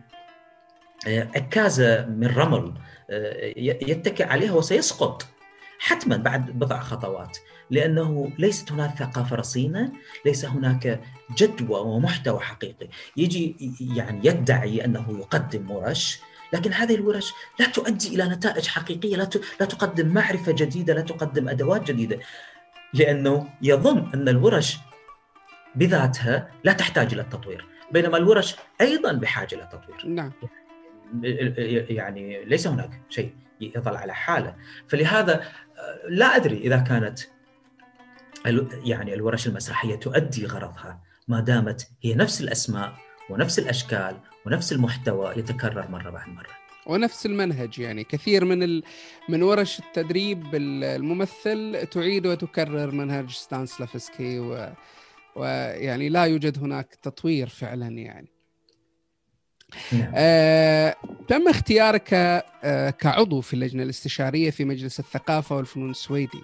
[1.07, 2.73] آه، عكازه من رمل
[3.09, 5.25] آه، يتكئ عليها وسيسقط
[5.79, 7.37] حتما بعد بضع خطوات
[7.71, 9.91] لأنه ليست هناك ثقافة رصينة،
[10.25, 11.01] ليس هناك
[11.37, 12.87] جدوى ومحتوى حقيقي،
[13.17, 13.55] يجي
[13.95, 16.19] يعني يدعي أنه يقدم ورش
[16.53, 19.29] لكن هذه الورش لا تؤدي إلى نتائج حقيقية، لا
[19.59, 22.19] لا تقدم معرفة جديدة، لا تقدم أدوات جديدة.
[22.93, 24.77] لأنه يظن أن الورش
[25.75, 30.07] بذاتها لا تحتاج إلى التطوير، بينما الورش أيضا بحاجة إلى التطوير.
[30.07, 30.31] نعم
[31.89, 34.55] يعني ليس هناك شيء يظل على حالة
[34.87, 35.43] فلهذا
[36.09, 37.19] لا أدري إذا كانت
[38.85, 42.93] يعني الورش المسرحية تؤدي غرضها ما دامت هي نفس الأسماء
[43.29, 44.15] ونفس الأشكال
[44.45, 46.61] ونفس المحتوى يتكرر مرة بعد مرة.
[46.87, 48.83] ونفس المنهج يعني كثير من ال...
[49.29, 54.69] من ورش التدريب ال- الممثل تعيد وتكرر منهج ستانسلافسكي و...
[55.35, 58.27] ويعني لا يوجد هناك تطوير فعلا يعني.
[59.91, 60.11] نعم.
[60.15, 60.95] آه،
[61.27, 66.41] تم اختيارك آه، كعضو في اللجنة الاستشارية في مجلس الثقافة والفنون السويدي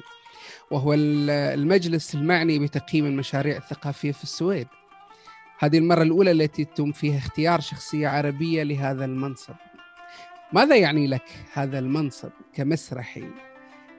[0.71, 4.67] وهو ال- المجلس المعني بتقييم المشاريع الثقافية في السويد.
[5.59, 9.55] هذه المرة الأولى التي يتم فيها اختيار شخصية عربية لهذا المنصب.
[10.53, 13.23] ماذا يعني لك هذا المنصب كمسرحي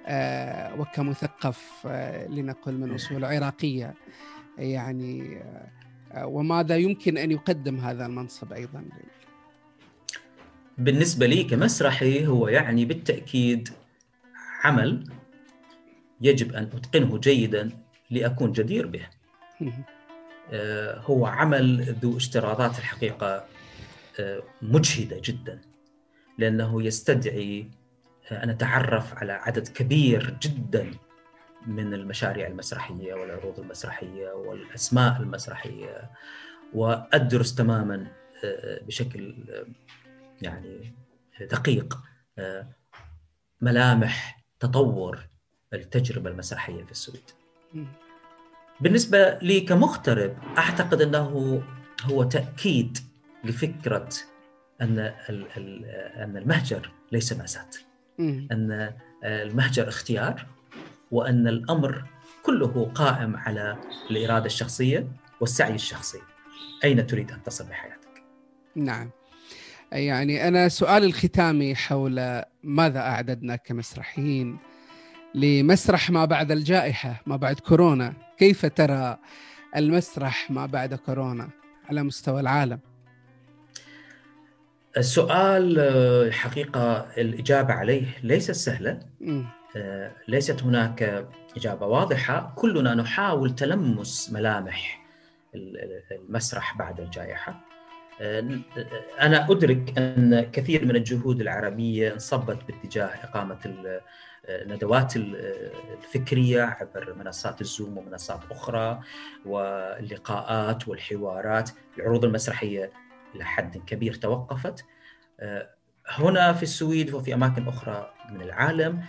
[0.06, 3.94] آه، وكمثقف آه، لنقل من أصول عراقية؟
[4.59, 5.43] يعني
[6.13, 8.85] آه، وماذا يمكن أن يقدم هذا المنصب أيضا
[10.79, 13.69] بالنسبة لي كمسرحي هو يعني بالتأكيد
[14.65, 15.05] عمل
[16.21, 17.71] يجب أن أتقنه جيدا
[18.11, 19.07] لأكون جدير به.
[20.53, 23.45] آه، هو عمل ذو اشتراطات الحقيقة
[24.21, 25.61] آه، مجهدة جدا
[26.39, 27.71] لأنه يستدعي
[28.33, 30.91] أن أتعرف على عدد كبير جدا
[31.69, 36.11] من المشاريع المسرحية والعروض المسرحية والأسماء المسرحية
[36.74, 38.07] وأدرس تماما
[38.45, 39.66] آه، بشكل آه،
[40.43, 40.93] يعني
[41.40, 41.99] دقيق
[42.39, 42.66] آه،
[43.61, 45.19] ملامح تطور
[45.73, 47.23] التجربة المسرحية في السويد.
[48.81, 51.62] بالنسبة لي كمغترب أعتقد أنه
[52.05, 52.99] هو تأكيد
[53.45, 54.09] لفكرة
[54.81, 55.85] أن ال- ال-
[56.16, 57.66] أن المهجر ليس مأساة.
[58.53, 58.93] أن
[59.24, 60.47] المهجر اختيار
[61.11, 62.05] وأن الأمر
[62.43, 63.77] كله قائم على
[64.11, 65.09] الإرادة الشخصية
[65.41, 66.19] والسعي الشخصي.
[66.85, 68.23] أين تريد أن تصل بحياتك؟
[68.75, 69.11] نعم.
[69.93, 74.59] يعني أنا سؤال الختامي حول ماذا أعددنا كمسرحيين
[75.35, 78.13] لمسرح ما بعد الجائحة ما بعد كورونا.
[78.39, 79.19] كيف ترى
[79.77, 81.51] المسرح ما بعد كورونا
[81.89, 82.79] على مستوى العالم؟
[84.97, 89.01] السؤال آه، حقيقة الإجابة عليه ليست سهلة.
[89.21, 89.58] مم.
[89.77, 91.27] آه، ليست هناك
[91.57, 92.53] إجابة واضحة.
[92.57, 95.07] كلنا نحاول تلمس ملامح
[95.55, 97.61] ال- ال- المسرح بعد الجائحة.
[98.20, 98.59] آه،
[99.20, 104.01] أنا أدرك أن كثير من الجهود العربية انصبت باتجاه إقامة ال-
[104.49, 109.01] الندوات الفكرية عبر منصات الزوم ومنصات أخرى
[109.47, 111.70] واللقاءات والحوارات.
[111.99, 112.90] العروض المسرحية
[113.35, 114.85] إلى حد كبير توقفت.
[116.09, 119.03] هنا في السويد وفي أماكن أخرى من العالم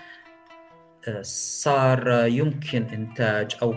[1.21, 3.75] صار يمكن إنتاج أو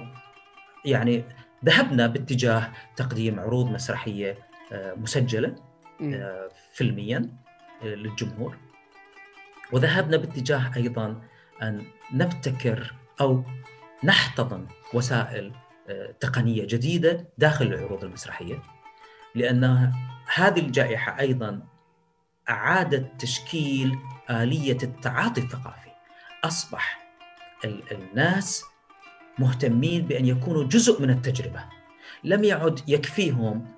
[0.85, 1.25] يعني
[1.65, 4.39] ذهبنا باتجاه تقديم عروض مسرحية
[4.73, 5.55] مسجلة
[6.73, 7.29] فيلميا
[7.83, 8.57] للجمهور.
[9.73, 11.23] وذهبنا باتجاه أيضا
[11.63, 13.45] أن نبتكر أو
[14.05, 15.53] نحتضن وسائل
[16.21, 18.63] تقنية جديدة داخل العروض المسرحية
[19.35, 19.93] لأن
[20.35, 21.63] هذه الجائحة أيضا
[22.51, 23.99] أعادت تشكيل
[24.31, 25.91] آلية التعاطي الثقافي.
[26.45, 27.02] أصبح
[27.65, 28.65] الناس
[29.39, 31.65] مهتمين بأن يكونوا جزء من التجربة.
[32.25, 33.69] لم يعد يكفيهم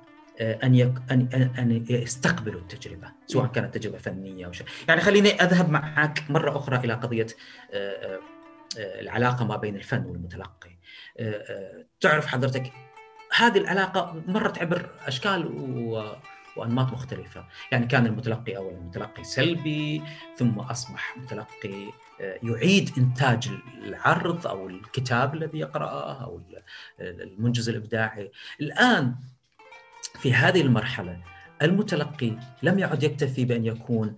[0.41, 0.93] أن يك...
[1.11, 4.67] ان ان يستقبلوا التجربة سواء كانت تجربة فنية أو شيء.
[4.89, 7.27] يعني خليني أذهب معك مرة أخرى إلى قضية
[8.79, 10.71] العلاقة ما بين الفن والمتلقي.
[12.01, 12.73] تعرف حضرتك
[13.37, 16.03] هذه العلاقة مرت عبر أشكال و...
[16.57, 20.03] وأنماط مختلفة، يعني كان المتلقي اولا متلقي سلبي
[20.37, 23.51] ثم أصبح متلقي يعيد إنتاج
[23.83, 26.41] العرض أو الكتاب الذي يقرأه أو
[27.01, 29.15] المنجز الإبداعي، الآن
[30.19, 31.21] في هذه المرحلة
[31.63, 34.17] المتلقي لم يعد يكتفي بأن يكون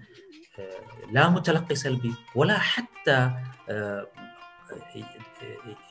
[1.12, 3.30] لا متلقي سلبي ولا حتى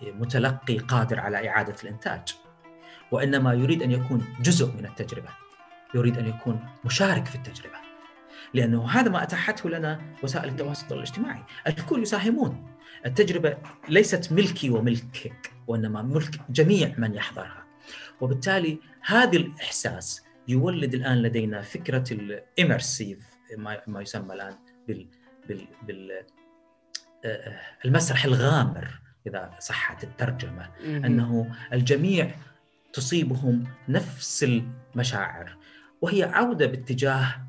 [0.01, 2.35] متلقي قادر على إعادة الإنتاج.
[3.11, 5.29] وإنما يريد أن يكون جزء من التجربة
[5.95, 7.84] يريد أن يكون مشارك في التجربة.
[8.53, 11.43] لأنه هذا ما أتاحته لنا وسائل التواصل الاجتماعي.
[11.67, 12.67] الكل يساهمون.
[13.05, 13.57] التجربة
[13.89, 17.65] ليست ملكي وملكك وإنما ملك جميع من يحضرها.
[18.21, 23.19] وبالتالي هذا الإحساس يولد الآن لدينا فكرة الامرسيف
[23.87, 24.55] ما يسمى الآن
[24.87, 25.07] بال
[25.47, 26.25] بال بال
[27.85, 30.69] المسرح الغامر إذا صحت الترجمة.
[30.85, 32.31] أنه الجميع
[32.93, 35.57] تصيبهم نفس المشاعر.
[36.01, 37.45] وهي عودة باتجاه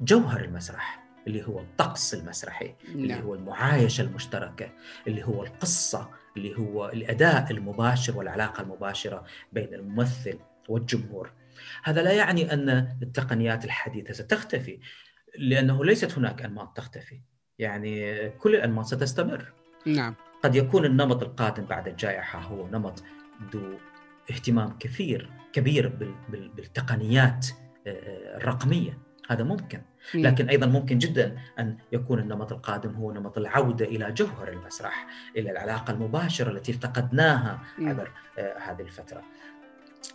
[0.00, 3.22] جوهر المسرح اللي هو الطقس المسرحي اللي نعم.
[3.22, 4.70] هو المعايشة المشتركة
[5.06, 11.32] اللي هو القصة اللي هو الأداء المباشر والعلاقة المباشرة بين الممثل والجمهور.
[11.84, 12.68] هذا لا يعني أن
[13.02, 14.78] التقنيات الحديثة ستختفي
[15.38, 17.20] لأنه ليست هناك أنماط تختفي.
[17.58, 19.52] يعني كل الأنماط ستستمر.
[19.86, 20.14] نعم.
[20.42, 23.02] قد يكون النمط القادم بعد الجائحة هو نمط
[23.52, 23.78] ذو
[24.30, 25.88] اهتمام كثير كبير
[26.28, 27.46] بالتقنيات
[27.86, 29.05] الرقمية.
[29.28, 29.82] هذا ممكن.
[30.14, 35.50] لكن أيضا ممكن جدا أن يكون النمط القادم هو نمط العودة إلى جوهر المسرح إلى
[35.50, 39.22] العلاقة المباشرة التي افتقدناها عبر هذه الفترة.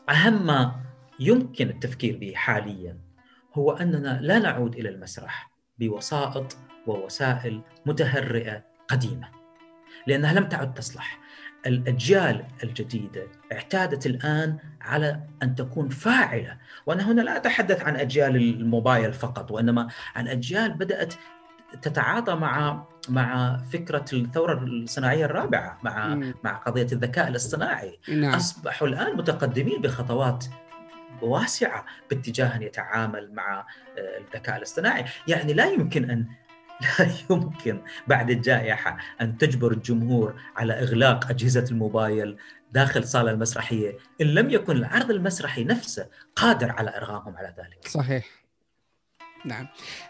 [0.09, 0.75] أهم ما
[1.19, 2.97] يمكن التفكير به حاليا
[3.53, 6.57] هو أننا لا نعود إلى المسرح بوسائط
[6.88, 9.29] ووسائل متهرئة قديمة
[10.07, 11.20] لأنها لم تعد تصلح.
[11.65, 19.13] الأجيال الجديدة اعتادت الآن على أن تكون فاعلة وأنا هنا لا أتحدث عن أجيال الموبايل
[19.13, 21.13] فقط وإنما عن أجيال بدأت
[21.81, 26.33] تتعاطى مع مع فكرة الثورة الصناعية الرابعة مع م.
[26.43, 28.35] مع قضية الذكاء الاصطناعي نعم.
[28.35, 30.45] أصبحوا الآن متقدمين بخطوات
[31.21, 33.65] واسعة باتجاه أن يتعامل مع
[33.97, 36.25] الذكاء الاصطناعي يعني لا يمكن أن
[36.81, 42.37] لا يمكن بعد الجائحة أن تجبر الجمهور على إغلاق أجهزة الموبايل
[42.71, 43.97] داخل الصالة المسرحية.
[44.21, 47.87] إن لم يكن العرض المسرحي نفسه قادر على إرغامهم على ذلك.
[47.87, 48.25] صحيح.
[49.45, 49.67] نعم.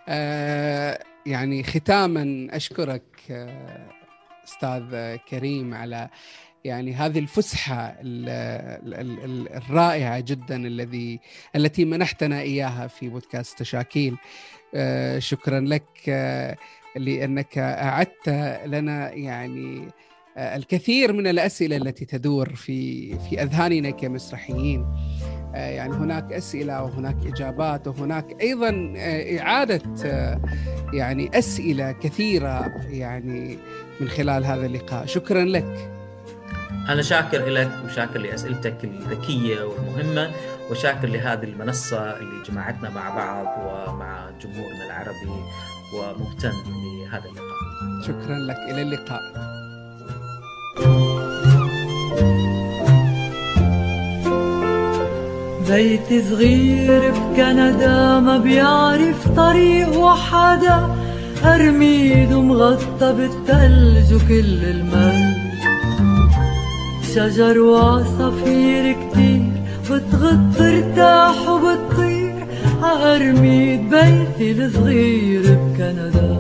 [0.08, 4.02] آه يعني ختاما أشكرك آه
[4.44, 6.10] أستاذ كريم على
[6.64, 7.96] يعني هذه الفسحة
[9.58, 11.20] الرائعة جدا الذي
[11.56, 14.18] التي منحتنا إياها في بودكاست تشاكيل.
[15.18, 16.10] شكرا لك
[16.96, 18.30] لأنك أعدت
[18.66, 19.88] لنا يعني
[20.38, 24.86] الكثير من الأسئلة التي تدور في في أذهاننا كمسرحيين.
[25.54, 28.94] يعني هناك أسئلة وهناك إجابات وهناك أيضا
[29.40, 29.82] إعادة
[30.94, 33.58] يعني أسئلة كثيرة يعني
[34.02, 35.06] من خلال هذا اللقاء.
[35.06, 35.92] شكرا لك.
[36.92, 40.32] أنا شاكر لك وشاكر لأسئلتك الذكية والمهمة
[40.72, 45.44] وشاكر لهذه المنصة اللي جمعتنا مع بعض ومع جمهورنا العربي
[45.96, 46.52] ومهتم
[47.06, 48.02] لهذا اللقاء.
[48.08, 48.58] شكرا لك.
[48.58, 49.22] إلى اللقاء.
[55.70, 60.96] بيت صغير بكندا ما بيعرف طريق وحدا
[61.44, 65.31] أرميد مغطى بالثلج وكل المال
[67.16, 69.52] شجر وعصافير كتير
[69.84, 72.36] بتغط ارتاح وبتطير.
[72.84, 76.38] عأرميد بيتي الصغير بكندا.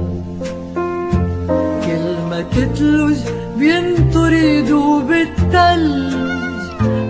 [1.85, 3.17] كل ما وقت تلج
[3.57, 6.13] بينطر يدوب التلج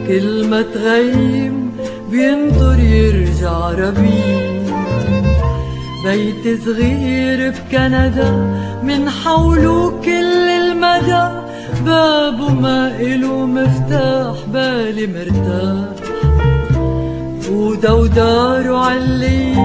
[0.07, 1.71] كل ما تغيم
[2.11, 4.41] بينطر يرجع ربيع
[6.05, 8.31] بيت صغير بكندا
[8.83, 11.30] من حوله كل المدى.
[11.85, 15.95] بابه ما إله مفتاح بالي مرتاح.
[17.51, 19.55] ودوداره علي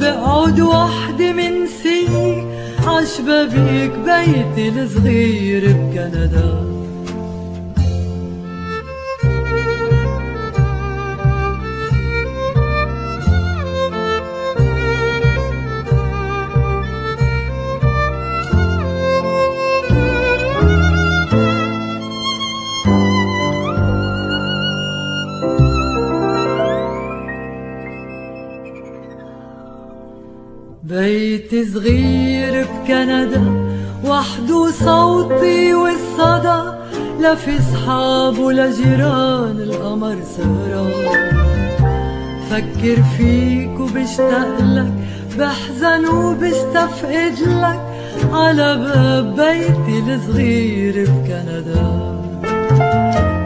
[0.00, 2.06] بقعد وحدي من سي
[2.86, 6.65] عشبابيك بيتي الصغير بكندا.
[31.06, 33.42] بيت صغير بكندا
[34.04, 36.60] وحده صوتي والصدى
[37.20, 41.30] لا في صحاب ولا جيران القمر سهران
[42.50, 44.92] فكر فيك وبشتاق لك
[45.38, 47.80] بحزن وبستفقد لك
[48.32, 51.90] على باب بيتي الصغير بكندا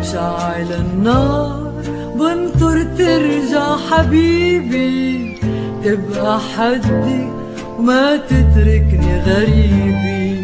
[0.00, 1.72] بشعل النار
[2.14, 5.36] بنطر ترجع حبيبي
[5.84, 7.39] تبقى حدي
[7.80, 10.42] ما تتركني غريبي.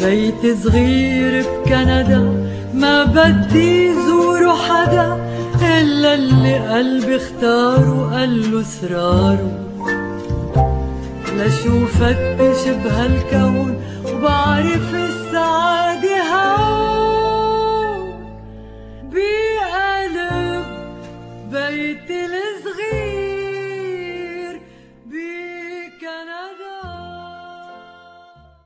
[0.00, 2.22] بيت صغير بكندا
[2.74, 5.08] ما بدي زوره حدا
[5.62, 9.52] إلا اللي قلبي اختاره قال له سراره
[11.36, 13.70] لشو فتش بهالكون
[14.06, 17.98] وبعرف السعادة هون.
[19.12, 20.66] بقلب
[21.52, 22.51] بيت الاسم